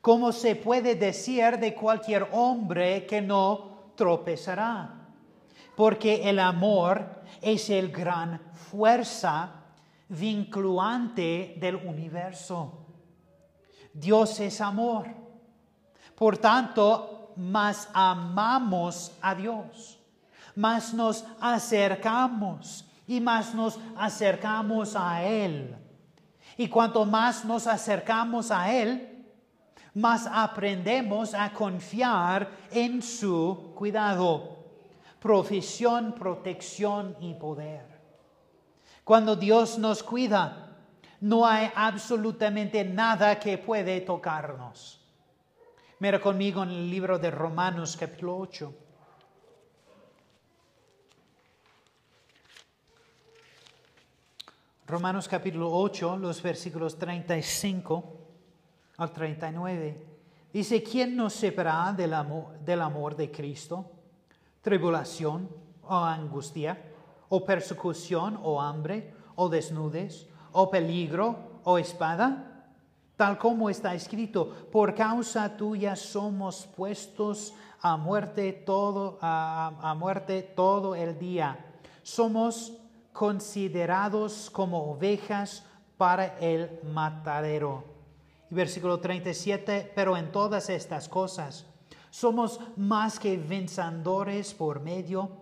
¿Cómo 0.00 0.32
se 0.32 0.56
puede 0.56 0.94
decir 0.96 1.58
de 1.58 1.74
cualquier 1.74 2.28
hombre 2.32 3.06
que 3.06 3.22
no 3.22 3.92
tropezará? 3.96 4.98
Porque 5.76 6.28
el 6.28 6.38
amor 6.38 7.22
es 7.40 7.70
el 7.70 7.90
gran 7.90 8.40
fuerza 8.72 9.50
vinculante 10.08 11.54
del 11.60 11.76
universo. 11.76 12.86
Dios 13.92 14.40
es 14.40 14.60
amor. 14.60 15.06
Por 16.16 16.38
tanto, 16.38 17.34
más 17.36 17.88
amamos 17.92 19.12
a 19.20 19.34
Dios 19.34 19.98
más 20.54 20.92
nos 20.92 21.24
acercamos 21.40 22.84
y 23.06 23.20
más 23.20 23.54
nos 23.54 23.78
acercamos 23.96 24.94
a 24.96 25.22
Él. 25.22 25.76
Y 26.56 26.68
cuanto 26.68 27.04
más 27.04 27.44
nos 27.44 27.66
acercamos 27.66 28.50
a 28.50 28.72
Él, 28.72 29.08
más 29.94 30.26
aprendemos 30.30 31.34
a 31.34 31.52
confiar 31.52 32.50
en 32.70 33.02
su 33.02 33.72
cuidado, 33.74 34.58
profesión, 35.18 36.12
protección 36.12 37.16
y 37.20 37.34
poder. 37.34 37.91
Cuando 39.04 39.34
Dios 39.34 39.78
nos 39.78 40.02
cuida, 40.02 40.76
no 41.20 41.46
hay 41.46 41.70
absolutamente 41.74 42.84
nada 42.84 43.38
que 43.38 43.58
puede 43.58 44.00
tocarnos. 44.00 45.00
Mira 45.98 46.20
conmigo 46.20 46.62
en 46.62 46.70
el 46.70 46.90
libro 46.90 47.18
de 47.18 47.30
Romanos 47.30 47.96
capítulo 47.96 48.36
8. 48.38 48.74
Romanos 54.86 55.26
capítulo 55.26 55.70
8, 55.72 56.18
los 56.18 56.42
versículos 56.42 56.98
35 56.98 58.04
al 58.98 59.12
39. 59.12 60.06
Dice, 60.52 60.82
¿quién 60.82 61.16
nos 61.16 61.32
separará 61.32 61.92
del 61.92 62.14
amor, 62.14 62.58
del 62.60 62.82
amor 62.82 63.16
de 63.16 63.30
Cristo? 63.30 63.90
¿Tribulación 64.60 65.48
o 65.82 65.96
angustia? 65.96 66.91
¿O 67.32 67.46
persecución 67.46 68.38
o 68.44 68.60
hambre? 68.60 69.14
¿O 69.36 69.48
desnudes? 69.48 70.28
¿O 70.52 70.68
peligro 70.68 71.62
o 71.64 71.78
espada? 71.78 72.68
Tal 73.16 73.38
como 73.38 73.70
está 73.70 73.94
escrito, 73.94 74.68
por 74.70 74.94
causa 74.94 75.56
tuya 75.56 75.96
somos 75.96 76.68
puestos 76.76 77.54
a 77.80 77.96
muerte 77.96 78.52
todo, 78.52 79.16
a, 79.22 79.94
muerte 79.96 80.42
todo 80.42 80.94
el 80.94 81.18
día. 81.18 81.56
Somos 82.02 82.76
considerados 83.14 84.50
como 84.50 84.92
ovejas 84.92 85.64
para 85.96 86.38
el 86.38 86.80
matadero. 86.92 87.82
Versículo 88.50 89.00
37, 89.00 89.90
pero 89.94 90.18
en 90.18 90.30
todas 90.30 90.68
estas 90.68 91.08
cosas 91.08 91.64
somos 92.10 92.60
más 92.76 93.18
que 93.18 93.38
vencedores 93.38 94.52
por 94.52 94.80
medio 94.80 95.41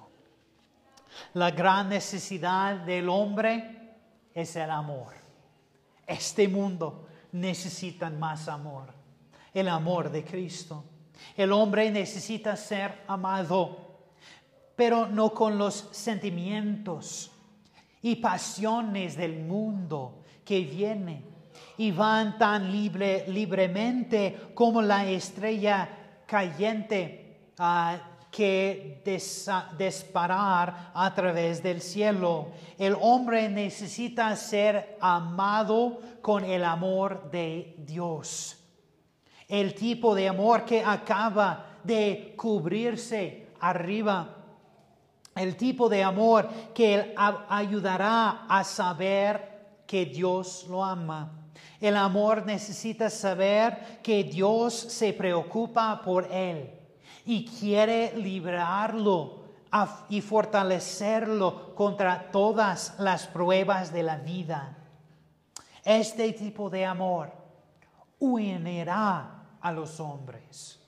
La 1.33 1.51
gran 1.51 1.89
necesidad 1.89 2.75
del 2.77 3.09
hombre 3.09 3.95
es 4.33 4.55
el 4.55 4.69
amor. 4.69 5.13
Este 6.05 6.47
mundo 6.47 7.07
necesita 7.31 8.09
más 8.09 8.47
amor, 8.47 8.93
el 9.53 9.67
amor 9.67 10.11
de 10.11 10.23
Cristo. 10.23 10.83
El 11.37 11.51
hombre 11.51 11.91
necesita 11.91 12.55
ser 12.55 13.03
amado 13.07 13.91
pero 14.81 15.07
no 15.07 15.31
con 15.31 15.59
los 15.59 15.89
sentimientos 15.91 17.29
y 18.01 18.15
pasiones 18.15 19.15
del 19.15 19.37
mundo 19.37 20.23
que 20.43 20.61
viene 20.61 21.23
y 21.77 21.91
van 21.91 22.39
tan 22.39 22.71
libre, 22.71 23.25
libremente 23.27 24.53
como 24.55 24.81
la 24.81 25.05
estrella 25.05 25.87
cayente, 26.25 27.51
ah, 27.59 27.95
que 28.31 29.03
disparar 29.77 30.91
a 30.93 31.13
través 31.13 31.61
del 31.61 31.81
cielo. 31.81 32.47
El 32.77 32.95
hombre 32.99 33.49
necesita 33.49 34.33
ser 34.37 34.97
amado 35.01 35.99
con 36.21 36.45
el 36.45 36.63
amor 36.63 37.29
de 37.29 37.75
Dios. 37.79 38.57
El 39.49 39.75
tipo 39.75 40.15
de 40.15 40.29
amor 40.29 40.63
que 40.63 40.81
acaba 40.81 41.65
de 41.83 42.33
cubrirse 42.37 43.49
arriba. 43.59 44.37
El 45.35 45.57
tipo 45.57 45.89
de 45.89 46.01
amor 46.01 46.47
que 46.73 47.13
ayudará 47.49 48.45
a 48.47 48.63
saber 48.63 49.83
que 49.85 50.05
Dios 50.05 50.67
lo 50.69 50.85
ama. 50.85 51.33
El 51.81 51.97
amor 51.97 52.45
necesita 52.45 53.09
saber 53.09 53.99
que 54.01 54.23
Dios 54.23 54.73
se 54.73 55.11
preocupa 55.11 56.01
por 56.01 56.31
él 56.31 56.80
y 57.25 57.45
quiere 57.45 58.13
librarlo 58.17 59.41
y 60.09 60.21
fortalecerlo 60.21 61.73
contra 61.75 62.31
todas 62.31 62.95
las 62.99 63.27
pruebas 63.27 63.93
de 63.93 64.03
la 64.03 64.17
vida. 64.17 64.77
Este 65.83 66.33
tipo 66.33 66.69
de 66.69 66.85
amor 66.85 67.31
unirá 68.19 69.45
a 69.61 69.71
los 69.71 69.99
hombres, 69.99 70.79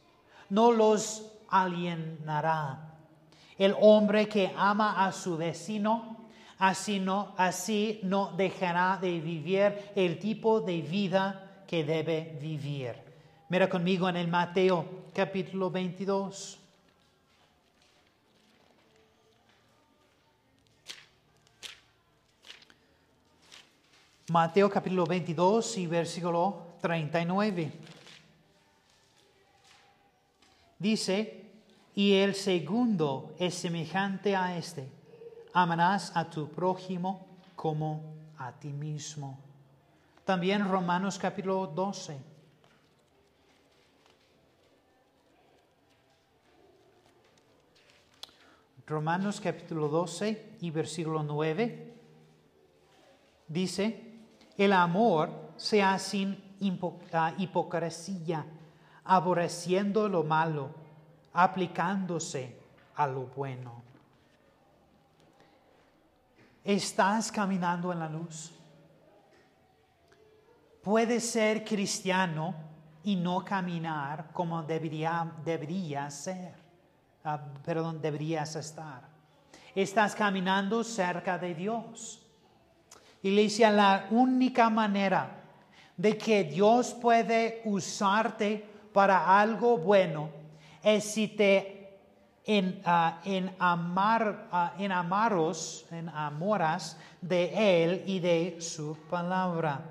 no 0.50 0.72
los 0.72 1.32
alienará. 1.50 2.89
El 3.58 3.76
hombre 3.80 4.28
que 4.28 4.52
ama 4.58 5.06
a 5.06 5.12
su 5.12 5.38
vecino, 5.38 6.17
así 6.60 7.00
no, 7.00 7.34
así 7.38 8.00
no 8.04 8.34
dejará 8.36 8.98
de 9.00 9.19
vivir 9.19 9.91
el 9.96 10.19
tipo 10.19 10.60
de 10.60 10.82
vida 10.82 11.63
que 11.67 11.84
debe 11.84 12.38
vivir. 12.41 13.12
Mira 13.49 13.69
conmigo 13.69 14.08
en 14.08 14.15
el 14.15 14.27
Mateo 14.29 15.10
capítulo 15.13 15.69
22. 15.69 16.60
Mateo 24.29 24.69
capítulo 24.69 25.06
22 25.06 25.77
y 25.77 25.88
versículo 25.88 26.67
39. 26.82 27.71
Dice, 30.79 31.51
y 31.95 32.13
el 32.13 32.36
segundo 32.36 33.36
es 33.38 33.56
semejante 33.56 34.38
a 34.38 34.58
este, 34.58 34.89
amarás 35.53 36.15
a 36.15 36.29
tu 36.29 36.49
prójimo 36.49 37.27
como 37.58 38.15
a 38.38 38.53
ti 38.53 38.69
mismo. 38.69 39.38
También 40.23 40.67
Romanos 40.69 41.19
capítulo 41.19 41.67
12 41.67 42.33
Romanos 48.86 49.39
capítulo 49.39 49.88
12 49.88 50.58
y 50.60 50.69
versículo 50.69 51.24
9 51.24 51.93
dice, 53.48 54.26
el 54.58 54.74
amor 54.74 55.54
sea 55.56 55.98
sin 56.00 56.58
hipocresía, 57.38 58.46
aborreciendo 59.06 60.10
lo 60.10 60.24
malo, 60.24 60.72
aplicándose 61.32 62.60
a 62.96 63.08
lo 63.08 63.28
bueno. 63.28 63.82
¿Estás 66.63 67.32
caminando 67.32 67.93
en 67.93 68.00
la 68.00 68.10
luz? 68.10 68.52
Puedes 70.82 71.30
ser 71.30 71.63
cristiano 71.63 72.54
y 73.06 73.15
no 73.15 73.46
caminar 73.46 74.32
como 74.34 74.62
debería, 74.63 75.32
debería 75.46 76.10
ser. 76.10 76.62
Ah, 77.23 77.39
perdón, 77.63 78.01
deberías 78.01 78.55
estar. 78.55 79.01
Estás 79.73 80.13
caminando 80.13 80.83
cerca 80.83 81.38
de 81.38 81.55
Dios. 81.55 82.21
Iglesia, 83.21 83.71
la 83.71 84.07
única 84.12 84.69
manera 84.69 85.41
de 85.95 86.17
que 86.17 86.43
Dios 86.43 86.93
puede 86.93 87.62
usarte 87.63 88.65
para 88.91 89.39
algo 89.39 89.77
bueno 89.77 90.29
es 90.83 91.05
si 91.05 91.29
te 91.29 91.83
en, 92.45 92.81
uh, 92.86 93.12
en 93.23 93.55
amar, 93.57 94.49
uh, 94.51 94.81
en 94.81 94.91
amaros, 94.91 95.86
en 95.91 96.09
amoras 96.09 96.97
de 97.21 97.83
Él 97.83 98.03
y 98.05 98.19
de 98.19 98.57
su 98.59 98.97
palabra. 99.09 99.81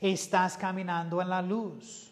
Estás 0.00 0.56
caminando 0.56 1.20
en 1.20 1.28
la 1.28 1.42
luz. 1.42 2.11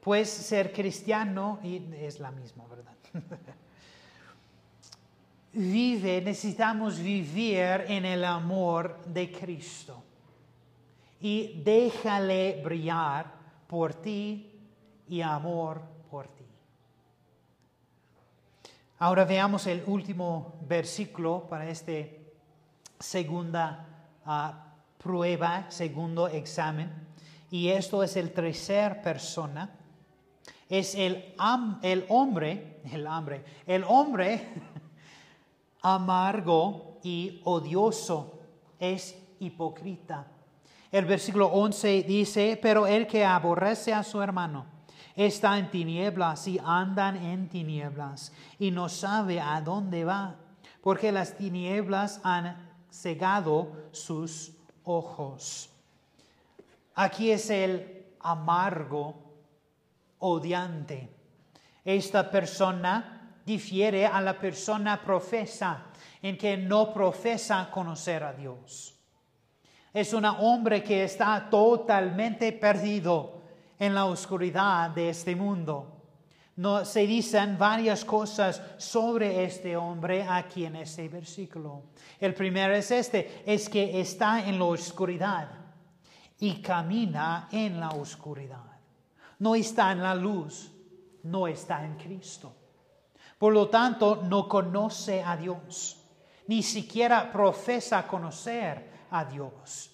Pues 0.00 0.28
ser 0.28 0.72
cristiano 0.72 1.58
es 1.62 2.20
la 2.20 2.30
misma, 2.30 2.64
¿verdad? 2.66 2.94
Vive, 5.52 6.20
necesitamos 6.20 6.98
vivir 6.98 7.84
en 7.88 8.04
el 8.04 8.24
amor 8.24 9.02
de 9.06 9.32
Cristo. 9.32 10.04
Y 11.20 11.60
déjale 11.64 12.60
brillar 12.62 13.32
por 13.66 13.94
ti 13.94 14.52
y 15.08 15.20
amor 15.20 15.82
por 16.10 16.28
ti. 16.28 16.44
Ahora 19.00 19.24
veamos 19.24 19.66
el 19.66 19.82
último 19.86 20.58
versículo 20.68 21.46
para 21.48 21.68
esta 21.68 21.92
segunda 23.00 23.86
ah, 24.24 24.74
prueba, 24.98 25.70
segundo 25.70 26.28
examen. 26.28 26.90
Y 27.50 27.68
esto 27.68 28.02
es 28.02 28.16
el 28.16 28.32
tercer 28.32 29.00
persona 29.02 29.70
es 30.68 30.94
el, 30.94 31.34
el 31.82 32.04
hombre, 32.08 32.80
el 32.92 33.06
hambre, 33.06 33.44
el 33.66 33.84
hombre 33.84 34.48
amargo 35.82 36.98
y 37.02 37.40
odioso, 37.44 38.38
es 38.78 39.16
hipócrita. 39.40 40.26
El 40.90 41.04
versículo 41.04 41.46
11 41.48 42.02
dice, 42.02 42.58
pero 42.60 42.86
el 42.86 43.06
que 43.06 43.24
aborrece 43.24 43.92
a 43.92 44.02
su 44.02 44.20
hermano 44.22 44.66
está 45.14 45.58
en 45.58 45.70
tinieblas 45.70 46.46
y 46.48 46.58
andan 46.64 47.16
en 47.16 47.48
tinieblas 47.48 48.32
y 48.58 48.70
no 48.70 48.88
sabe 48.88 49.40
a 49.40 49.60
dónde 49.60 50.04
va, 50.04 50.36
porque 50.80 51.12
las 51.12 51.36
tinieblas 51.36 52.20
han 52.22 52.56
cegado 52.90 53.72
sus 53.92 54.52
ojos. 54.84 55.70
Aquí 56.94 57.30
es 57.30 57.50
el 57.50 58.06
amargo 58.20 59.27
odiante. 60.20 61.08
Esta 61.84 62.30
persona 62.30 63.18
difiere 63.44 64.06
a 64.06 64.20
la 64.20 64.38
persona 64.38 65.00
profesa 65.02 65.86
en 66.20 66.36
que 66.36 66.56
no 66.56 66.92
profesa 66.92 67.70
conocer 67.70 68.22
a 68.22 68.32
Dios. 68.32 68.94
Es 69.92 70.12
un 70.12 70.24
hombre 70.26 70.82
que 70.82 71.04
está 71.04 71.48
totalmente 71.48 72.52
perdido 72.52 73.42
en 73.78 73.94
la 73.94 74.04
oscuridad 74.04 74.90
de 74.90 75.08
este 75.08 75.34
mundo. 75.34 75.94
No, 76.56 76.84
se 76.84 77.06
dicen 77.06 77.56
varias 77.56 78.04
cosas 78.04 78.60
sobre 78.76 79.44
este 79.44 79.76
hombre 79.76 80.26
aquí 80.28 80.66
en 80.66 80.76
este 80.76 81.08
versículo. 81.08 81.84
El 82.20 82.34
primero 82.34 82.74
es 82.74 82.90
este, 82.90 83.42
es 83.46 83.68
que 83.68 84.00
está 84.00 84.46
en 84.46 84.58
la 84.58 84.64
oscuridad 84.64 85.48
y 86.40 86.60
camina 86.60 87.48
en 87.50 87.80
la 87.80 87.90
oscuridad 87.90 88.77
no 89.38 89.54
está 89.54 89.92
en 89.92 90.02
la 90.02 90.14
luz, 90.14 90.70
no 91.24 91.46
está 91.46 91.84
en 91.84 91.96
Cristo. 91.96 92.54
Por 93.38 93.52
lo 93.52 93.68
tanto, 93.68 94.22
no 94.24 94.48
conoce 94.48 95.22
a 95.22 95.36
Dios, 95.36 95.96
ni 96.48 96.62
siquiera 96.62 97.30
profesa 97.30 98.06
conocer 98.06 99.06
a 99.10 99.24
Dios. 99.24 99.90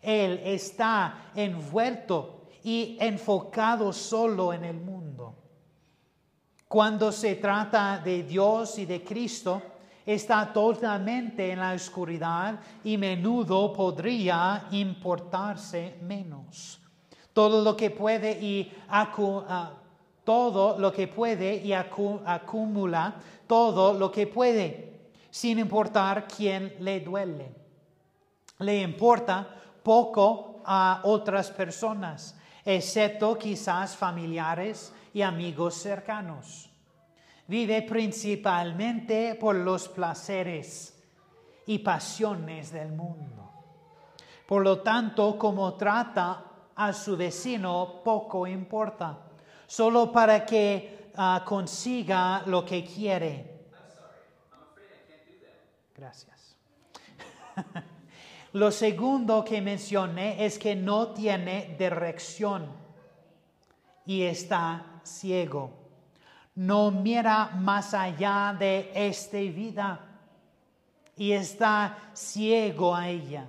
Él 0.00 0.40
está 0.44 1.30
envuelto 1.34 2.48
y 2.62 2.96
enfocado 3.00 3.92
solo 3.92 4.52
en 4.52 4.64
el 4.64 4.76
mundo. 4.76 5.34
Cuando 6.68 7.10
se 7.10 7.36
trata 7.36 7.98
de 7.98 8.22
Dios 8.22 8.78
y 8.78 8.86
de 8.86 9.02
Cristo, 9.02 9.62
está 10.06 10.52
totalmente 10.52 11.50
en 11.50 11.58
la 11.58 11.72
oscuridad 11.72 12.60
y 12.84 12.96
menudo 12.96 13.72
podría 13.72 14.68
importarse 14.70 15.98
menos 16.02 16.83
todo 17.34 17.62
lo 17.62 17.76
que 17.76 17.90
puede 17.90 18.32
y 18.40 18.72
ah, 18.88 19.72
todo 20.24 20.78
lo 20.78 20.90
que 20.90 21.08
puede 21.08 21.56
y 21.56 21.74
acumula 21.74 23.16
todo 23.46 23.92
lo 23.92 24.10
que 24.10 24.26
puede, 24.26 25.10
sin 25.30 25.58
importar 25.58 26.26
quién 26.26 26.74
le 26.80 27.00
duele. 27.00 27.54
Le 28.60 28.80
importa 28.80 29.46
poco 29.82 30.62
a 30.64 31.02
otras 31.04 31.50
personas, 31.50 32.38
excepto 32.64 33.36
quizás 33.36 33.94
familiares 33.96 34.92
y 35.12 35.20
amigos 35.20 35.74
cercanos. 35.74 36.70
Vive 37.46 37.82
principalmente 37.82 39.34
por 39.34 39.56
los 39.56 39.88
placeres 39.88 40.98
y 41.66 41.78
pasiones 41.80 42.72
del 42.72 42.92
mundo. 42.92 43.50
Por 44.46 44.62
lo 44.62 44.80
tanto, 44.80 45.36
como 45.36 45.74
trata 45.74 46.53
a 46.76 46.92
su 46.92 47.16
vecino 47.16 48.02
poco 48.04 48.46
importa, 48.46 49.18
solo 49.66 50.10
para 50.10 50.44
que 50.44 51.10
ah, 51.16 51.42
consiga 51.44 52.42
lo 52.46 52.64
que 52.64 52.84
quiere. 52.84 53.54
Gracias. 55.96 56.56
lo 58.52 58.70
segundo 58.70 59.44
que 59.44 59.60
mencioné 59.60 60.44
es 60.44 60.58
que 60.58 60.74
no 60.74 61.08
tiene 61.08 61.76
dirección 61.78 62.68
y 64.04 64.22
está 64.22 65.00
ciego. 65.04 65.70
No 66.56 66.90
mira 66.90 67.50
más 67.56 67.94
allá 67.94 68.54
de 68.58 68.90
esta 68.94 69.38
vida 69.38 70.00
y 71.16 71.32
está 71.32 72.10
ciego 72.12 72.94
a 72.94 73.08
ella. 73.08 73.48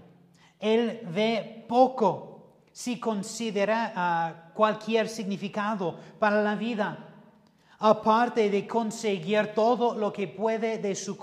Él 0.60 1.02
ve 1.12 1.66
poco 1.68 2.35
si 2.76 3.00
considera 3.00 3.94
ah, 3.96 4.34
cualquier 4.54 5.08
significado 5.08 5.98
para 6.20 6.44
la 6.44 6.56
vida, 6.56 7.08
aparte 7.80 8.50
de 8.50 8.68
conseguir 8.68 9.54
todo 9.56 9.96
lo 9.96 10.12
que 10.12 10.28
puede 10.28 10.80
de 10.80 10.94
su 10.94 11.18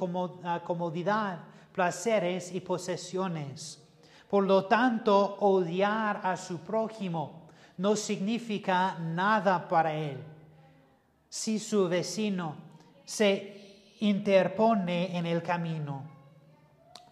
ah, 0.44 0.62
comodidad, 0.64 1.40
placeres 1.70 2.54
y 2.54 2.60
posesiones. 2.60 3.86
Por 4.30 4.44
lo 4.44 4.64
tanto, 4.64 5.36
odiar 5.40 6.22
a 6.24 6.38
su 6.38 6.56
prójimo 6.60 7.42
no 7.76 7.96
significa 7.96 8.96
nada 8.98 9.68
para 9.68 9.92
él. 9.92 10.24
Si 11.28 11.58
su 11.58 11.86
vecino 11.86 12.56
se 13.04 13.92
interpone 14.00 15.18
en 15.18 15.26
el 15.26 15.42
camino, 15.42 16.02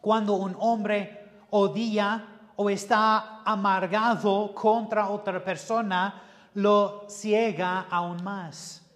cuando 0.01 0.37
un 0.37 0.57
hombre 0.59 1.29
odia 1.51 2.40
o 2.63 2.69
está 2.69 3.41
amargado 3.43 4.53
contra 4.55 5.09
otra 5.09 5.43
persona, 5.43 6.23
lo 6.53 7.07
ciega 7.09 7.87
aún 7.89 8.23
más. 8.23 8.87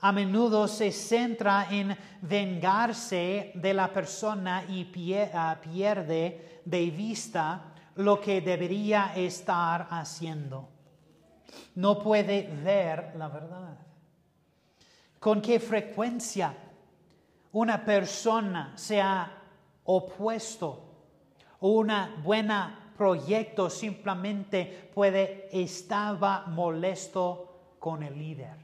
A 0.00 0.10
menudo 0.10 0.66
se 0.66 0.90
centra 0.90 1.68
en 1.70 1.96
vengarse 2.20 3.52
de 3.54 3.74
la 3.74 3.92
persona 3.92 4.64
y 4.68 4.90
ah, 5.32 5.56
pierde 5.62 6.62
de 6.64 6.90
vista 6.90 7.72
lo 7.94 8.20
que 8.20 8.40
debería 8.40 9.12
estar 9.14 9.86
haciendo. 9.88 10.68
No 11.76 12.00
puede 12.00 12.50
ver 12.64 13.14
la 13.16 13.28
verdad. 13.28 13.78
¿Con 15.20 15.40
qué 15.40 15.60
frecuencia 15.60 16.52
una 17.52 17.84
persona 17.84 18.72
se 18.74 19.00
ha 19.00 19.30
opuesto 19.84 20.88
o 21.60 21.68
una 21.68 22.16
buena 22.24 22.81
proyecto 22.96 23.70
simplemente 23.70 24.90
puede 24.94 25.48
estaba 25.52 26.46
molesto 26.46 27.76
con 27.78 28.02
el 28.02 28.18
líder. 28.18 28.56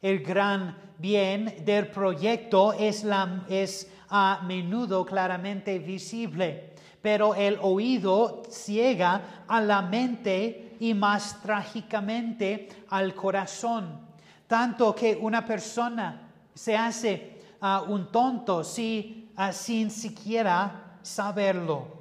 El 0.00 0.20
gran 0.20 0.94
bien 0.98 1.64
del 1.64 1.88
proyecto 1.88 2.72
es, 2.72 3.04
la, 3.04 3.44
es 3.48 3.90
a 4.08 4.40
menudo 4.44 5.04
claramente 5.04 5.78
visible, 5.78 6.74
pero 7.00 7.34
el 7.34 7.58
oído 7.60 8.42
ciega 8.50 9.44
a 9.46 9.60
la 9.60 9.82
mente 9.82 10.76
y 10.80 10.94
más 10.94 11.40
trágicamente 11.42 12.68
al 12.88 13.14
corazón, 13.14 14.00
tanto 14.46 14.94
que 14.94 15.16
una 15.20 15.44
persona 15.44 16.30
se 16.54 16.76
hace 16.76 17.40
uh, 17.60 17.90
un 17.92 18.10
tonto 18.10 18.64
si, 18.64 19.30
uh, 19.36 19.52
sin 19.52 19.90
siquiera 19.90 20.98
saberlo 21.02 21.91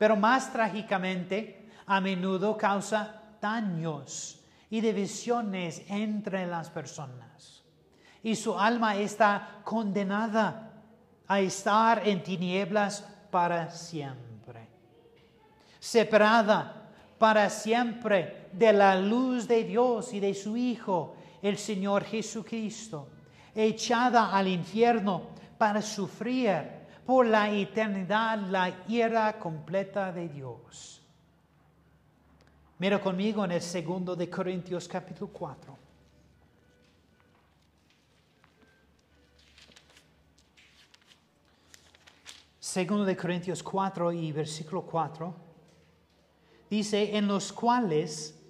pero 0.00 0.16
más 0.16 0.50
trágicamente 0.50 1.68
a 1.84 2.00
menudo 2.00 2.56
causa 2.56 3.20
daños 3.38 4.40
y 4.70 4.80
divisiones 4.80 5.82
entre 5.88 6.46
las 6.46 6.70
personas. 6.70 7.62
Y 8.22 8.34
su 8.34 8.58
alma 8.58 8.96
está 8.96 9.60
condenada 9.62 10.72
a 11.28 11.40
estar 11.40 12.08
en 12.08 12.22
tinieblas 12.22 13.06
para 13.30 13.70
siempre, 13.70 14.70
separada 15.78 16.88
para 17.18 17.50
siempre 17.50 18.48
de 18.52 18.72
la 18.72 18.96
luz 18.96 19.46
de 19.46 19.64
Dios 19.64 20.14
y 20.14 20.20
de 20.20 20.32
su 20.32 20.56
Hijo, 20.56 21.14
el 21.42 21.58
Señor 21.58 22.04
Jesucristo, 22.04 23.06
echada 23.54 24.34
al 24.34 24.48
infierno 24.48 25.24
para 25.58 25.82
sufrir 25.82 26.79
por 27.10 27.26
la 27.26 27.50
eternidad 27.50 28.38
la 28.38 28.84
ira 28.86 29.36
completa 29.36 30.12
de 30.12 30.28
Dios. 30.28 31.02
Mira 32.78 33.00
conmigo 33.00 33.44
en 33.44 33.50
el 33.50 33.60
segundo 33.60 34.14
de 34.14 34.30
Corintios 34.30 34.86
capítulo 34.86 35.28
4. 35.32 35.76
Segundo 42.60 43.04
de 43.04 43.16
Corintios 43.16 43.60
4 43.60 44.12
y 44.12 44.30
versículo 44.30 44.82
4. 44.82 45.34
Dice, 46.70 47.16
en 47.16 47.26
los 47.26 47.52
cuales 47.52 48.40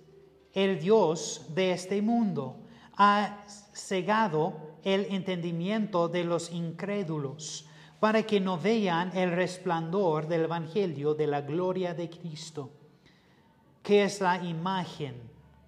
el 0.53 0.79
Dios 0.79 1.47
de 1.55 1.73
este 1.73 2.03
mundo 2.03 2.59
ha 2.99 3.43
cegado 3.73 4.77
el 4.85 5.07
entendimiento 5.07 6.09
de 6.09 6.25
los 6.25 6.51
incrédulos 6.51 7.65
para 8.01 8.23
que 8.23 8.41
no 8.41 8.59
vean 8.59 9.15
el 9.15 9.31
resplandor 9.31 10.27
del 10.27 10.45
Evangelio 10.45 11.15
de 11.15 11.27
la 11.27 11.43
gloria 11.43 11.93
de 11.93 12.09
Cristo, 12.09 12.71
que 13.83 14.05
es 14.05 14.23
la 14.23 14.43
imagen 14.43 15.15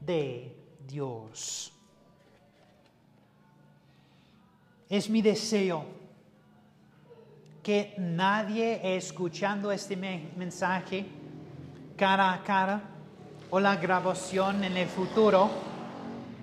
de 0.00 0.56
Dios. 0.88 1.74
Es 4.88 5.10
mi 5.10 5.20
deseo 5.20 5.84
que 7.62 7.94
nadie 7.98 8.96
escuchando 8.96 9.70
este 9.70 9.96
mensaje 9.96 11.06
cara 11.96 12.32
a 12.32 12.42
cara 12.42 12.82
o 13.50 13.60
la 13.60 13.76
grabación 13.76 14.64
en 14.64 14.76
el 14.78 14.88
futuro 14.88 15.50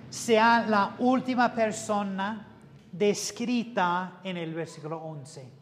sea 0.08 0.64
la 0.68 0.94
última 1.00 1.52
persona 1.52 2.46
descrita 2.92 4.20
en 4.24 4.36
el 4.36 4.54
versículo 4.54 4.98
11 4.98 5.59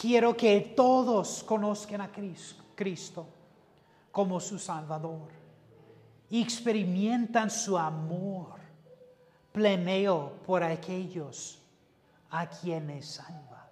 Quiero 0.00 0.36
que 0.36 0.60
todos 0.76 1.42
conozcan 1.42 2.00
a 2.00 2.10
Cristo 2.76 3.26
como 4.12 4.38
su 4.38 4.56
Salvador 4.56 5.28
y 6.30 6.40
experimentan 6.40 7.50
su 7.50 7.76
amor 7.76 8.60
pleneo 9.50 10.34
por 10.46 10.62
aquellos 10.62 11.60
a 12.30 12.48
quienes 12.48 13.06
salva. 13.06 13.68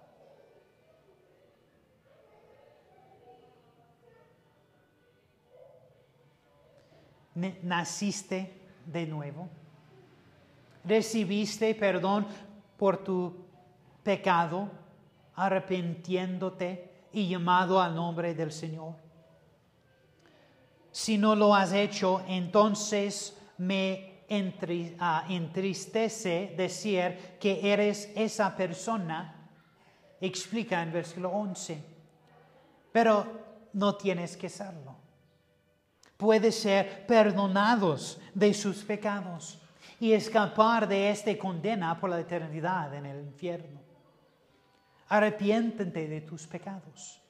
Naciste 7.35 8.59
de 8.85 9.05
nuevo. 9.05 9.47
Recibiste 10.83 11.73
perdón 11.73 12.27
por 12.75 12.97
tu 12.97 13.33
pecado 14.03 14.86
arrepentiéndote 15.37 17.07
y 17.13 17.29
llamado 17.29 17.81
al 17.81 17.95
nombre 17.95 18.33
del 18.33 18.51
Señor. 18.51 18.95
Si 20.91 21.17
no 21.17 21.35
lo 21.35 21.55
has 21.55 21.73
hecho, 21.73 22.23
entonces 22.27 23.37
me 23.59 24.23
ah, 24.99 25.25
entristece 25.29 26.53
decir 26.57 27.37
que 27.39 27.71
eres 27.71 28.11
esa 28.15 28.55
persona, 28.55 29.49
explica 30.19 30.81
en 30.81 30.91
versículo 30.91 31.29
11, 31.29 31.83
pero 32.91 33.25
no 33.73 33.95
tienes 33.95 34.35
que 34.35 34.49
serlo. 34.49 34.95
Puedes 36.17 36.59
ser 36.59 37.05
perdonados 37.05 38.19
de 38.33 38.55
sus 38.55 38.83
pecados 38.83 39.59
y 39.99 40.13
escapar 40.13 40.87
de 40.87 41.11
esta 41.11 41.37
condena 41.37 41.99
por 41.99 42.09
la 42.09 42.19
eternidad 42.19 42.91
en 42.95 43.05
el 43.05 43.19
infierno. 43.21 43.86
Arrepiéntete 45.09 46.07
de 46.07 46.21
tus 46.21 46.47
pecados. 46.47 47.21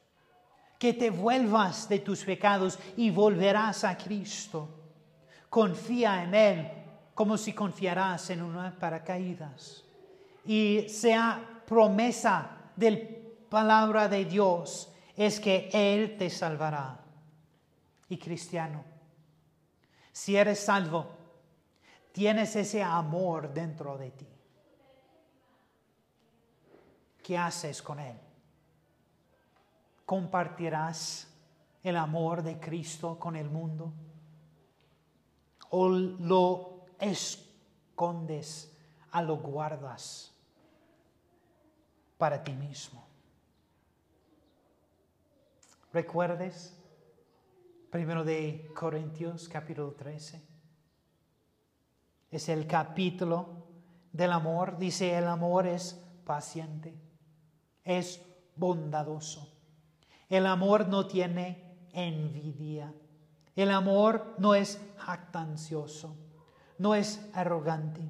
Que 0.80 0.94
te 0.94 1.10
vuelvas 1.10 1.90
de 1.90 2.00
tus 2.00 2.24
pecados 2.24 2.78
y 2.96 3.10
volverás 3.10 3.84
a 3.84 3.98
Cristo. 3.98 4.70
Confía 5.50 6.24
en 6.24 6.36
Él 6.36 6.72
como 7.14 7.36
si 7.36 7.54
confiarás 7.54 8.30
en 8.30 8.44
una 8.44 8.78
paracaídas. 8.78 9.84
Y 10.46 10.88
sea 10.88 11.64
promesa 11.66 12.58
de 12.76 13.46
palabra 13.50 14.08
de 14.08 14.26
Dios 14.26 14.94
es 15.16 15.40
que 15.40 15.70
Él 15.74 16.16
te 16.16 16.30
salvará. 16.30 17.00
Y 18.10 18.18
cristiano, 18.18 18.84
si 20.12 20.36
eres 20.36 20.60
salvo, 20.60 21.08
tienes 22.12 22.56
ese 22.56 22.82
amor 22.82 23.54
dentro 23.54 23.98
de 23.98 24.12
ti. 24.12 24.28
¿Qué 27.28 27.38
haces 27.38 27.82
con 27.82 28.00
Él? 28.00 28.18
¿Compartirás 30.06 31.28
el 31.84 31.98
amor 31.98 32.42
de 32.42 32.58
Cristo 32.58 33.20
con 33.20 33.36
el 33.36 33.50
mundo? 33.50 33.92
¿O 35.72 35.90
lo 35.90 36.86
escondes, 36.98 38.74
a 39.12 39.22
lo 39.22 39.36
guardas 39.36 40.34
para 42.18 42.42
ti 42.42 42.54
mismo. 42.54 43.06
¿Recuerdes? 45.92 46.74
Primero 47.90 48.24
de 48.24 48.72
Corintios 48.74 49.50
capítulo 49.50 49.92
13. 49.92 50.42
Es 52.32 52.48
el 52.48 52.66
capítulo 52.68 53.68
del 54.14 54.32
amor. 54.32 54.78
Dice, 54.78 55.18
el 55.18 55.28
amor 55.28 55.68
es 55.68 56.02
paciente, 56.24 56.94
es 57.88 58.22
bondadoso. 58.56 59.48
El 60.30 60.46
amor 60.46 60.88
no 60.88 61.08
tiene 61.08 61.88
envidia. 61.94 62.94
El 63.56 63.72
amor 63.72 64.36
no 64.38 64.54
es 64.54 64.80
jactancioso, 64.98 66.16
no 66.78 66.94
es 66.94 67.28
arrogante, 67.34 68.02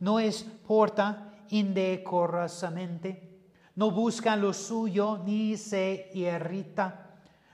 no 0.00 0.18
es 0.18 0.42
porta 0.42 1.32
indecorosamente, 1.50 3.38
no 3.76 3.92
busca 3.92 4.34
lo 4.34 4.52
suyo 4.52 5.18
ni 5.24 5.56
se 5.56 6.10
irrita 6.14 7.08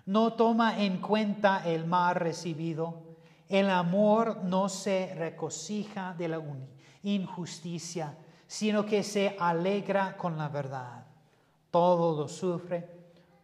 no 0.06 0.34
toma 0.34 0.82
en 0.82 0.98
cuenta 0.98 1.62
el 1.64 1.86
mal 1.86 2.14
recibido. 2.14 3.02
El 3.48 3.70
amor 3.70 4.42
no 4.44 4.68
se 4.68 5.14
regocija 5.14 6.14
de 6.14 6.28
la 6.28 6.42
injusticia, 7.02 8.16
sino 8.46 8.84
que 8.84 9.02
se 9.02 9.36
alegra 9.38 10.16
con 10.16 10.36
la 10.36 10.48
verdad. 10.48 11.03
Todo 11.74 12.16
lo 12.16 12.28
sufre, 12.28 12.88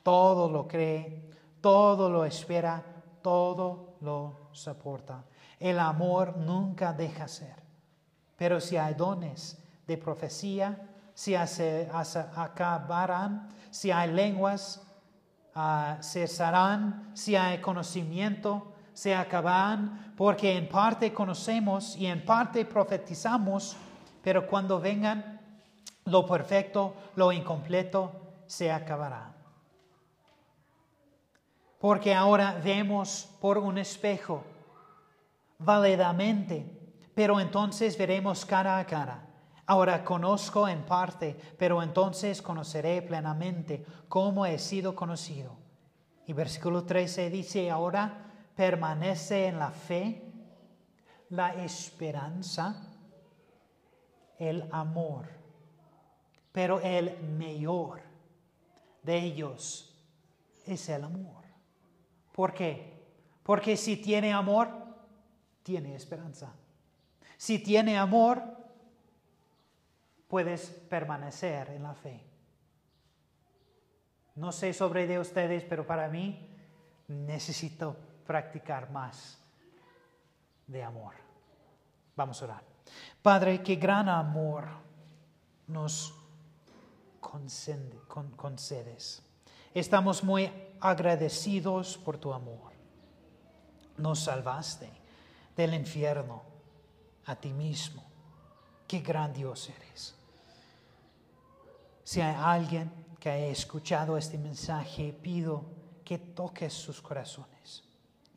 todo 0.05 0.49
lo 0.49 0.69
cree, 0.69 1.33
todo 1.61 2.09
lo 2.09 2.25
espera, 2.25 2.81
todo 3.21 3.97
lo 4.03 4.51
soporta. 4.53 5.25
El 5.59 5.81
amor 5.81 6.37
nunca 6.37 6.93
deja 6.93 7.27
ser. 7.27 7.57
Pero 8.37 8.61
si 8.61 8.77
hay 8.77 8.95
dones 8.95 9.59
de 9.85 9.99
profecía, 9.99 10.81
si 11.13 11.35
se 11.45 11.91
acabarán, 11.93 13.49
si 13.69 13.91
hay 13.91 14.13
lenguas, 14.13 14.81
cesarán 16.01 17.11
si 17.15 17.35
hay 17.35 17.61
conocimiento, 17.61 18.75
se 18.95 19.13
acabarán, 19.13 20.15
porque 20.17 20.57
en 20.57 20.69
parte 20.69 21.13
conocemos 21.13 21.97
y 21.97 22.07
en 22.07 22.25
parte 22.25 22.65
profetizamos, 22.65 23.77
pero 24.23 24.47
cuando 24.47 24.79
vengan 24.79 25.40
lo 26.11 26.27
perfecto, 26.27 26.95
lo 27.17 27.33
incompleto, 27.33 28.13
se 28.47 28.71
acabará. 28.71 29.35
Porque 31.79 32.15
ahora 32.15 32.61
vemos 32.63 33.29
por 33.41 33.59
un 33.59 33.79
espejo, 33.79 34.45
válidamente, 35.59 36.67
pero 37.15 37.41
entonces 37.41 37.97
veremos 37.97 38.45
cara 38.45 38.79
a 38.79 38.87
cara. 38.87 39.27
Ahora 39.67 40.05
conozco 40.05 40.67
en 40.69 40.83
parte, 40.83 41.37
pero 41.57 41.83
entonces 41.83 42.43
conoceré 42.43 43.03
plenamente 43.03 43.87
cómo 44.09 44.45
he 44.45 44.59
sido 44.59 44.97
conocido. 44.97 45.57
Y 46.27 46.33
versículo 46.33 46.85
13 46.85 47.31
dice, 47.31 47.71
ahora 47.71 48.27
permanece 48.57 49.47
en 49.47 49.59
la 49.59 49.71
fe, 49.71 50.25
la 51.29 51.55
esperanza, 51.55 52.91
el 54.39 54.69
amor. 54.73 55.40
Pero 56.53 56.81
el 56.81 57.21
mayor 57.39 58.03
de 59.03 59.19
ellos 59.19 59.95
es 60.67 60.89
el 60.89 61.05
amor. 61.05 61.45
¿Por 62.33 62.53
qué? 62.53 63.01
Porque 63.43 63.77
si 63.77 63.97
tiene 63.97 64.33
amor, 64.33 64.69
tiene 65.63 65.95
esperanza. 65.95 66.53
Si 67.37 67.59
tiene 67.59 67.99
amor, 67.99 68.43
puedes 70.29 70.71
permanecer 70.89 71.71
en 71.71 71.83
la 71.83 71.95
fe. 71.95 72.25
No 74.37 74.53
sé 74.53 74.73
sobre 74.73 75.07
de 75.07 75.19
ustedes, 75.19 75.65
pero 75.65 75.87
para 75.87 76.09
mí 76.09 76.49
necesito 77.09 77.97
practicar 78.27 78.91
más 78.91 79.39
de 80.67 80.83
amor. 80.83 81.15
Vamos 82.15 82.41
a 82.41 82.45
orar. 82.45 82.63
Padre, 83.23 83.63
qué 83.63 83.77
gran 83.77 84.09
amor 84.09 84.69
nos 85.67 86.20
concedes. 87.21 89.23
Estamos 89.75 90.25
muy 90.25 90.51
agradecidos 90.81 91.99
por 91.99 92.19
tu 92.19 92.33
amor. 92.33 92.73
Nos 93.99 94.21
salvaste 94.21 94.91
del 95.57 95.75
infierno 95.75 96.43
a 97.27 97.37
ti 97.37 97.53
mismo. 97.53 98.03
Qué 98.89 99.01
gran 99.01 99.33
Dios 99.33 99.69
eres. 99.69 100.15
Si 102.03 102.21
hay 102.21 102.35
alguien 102.37 102.91
que 103.21 103.31
haya 103.31 103.47
escuchado 103.47 104.17
este 104.17 104.39
mensaje, 104.39 105.13
pido 105.13 105.65
que 106.05 106.19
toques 106.19 106.73
sus 106.73 107.01
corazones 107.01 107.85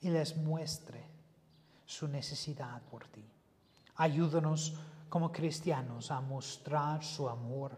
y 0.01 0.09
les 0.09 0.37
muestre 0.37 1.03
su 1.85 2.07
necesidad 2.07 2.81
por 2.83 3.07
ti. 3.07 3.25
Ayúdanos 3.95 4.75
como 5.09 5.31
cristianos 5.31 6.11
a 6.11 6.21
mostrar 6.21 7.03
su 7.03 7.29
amor 7.29 7.77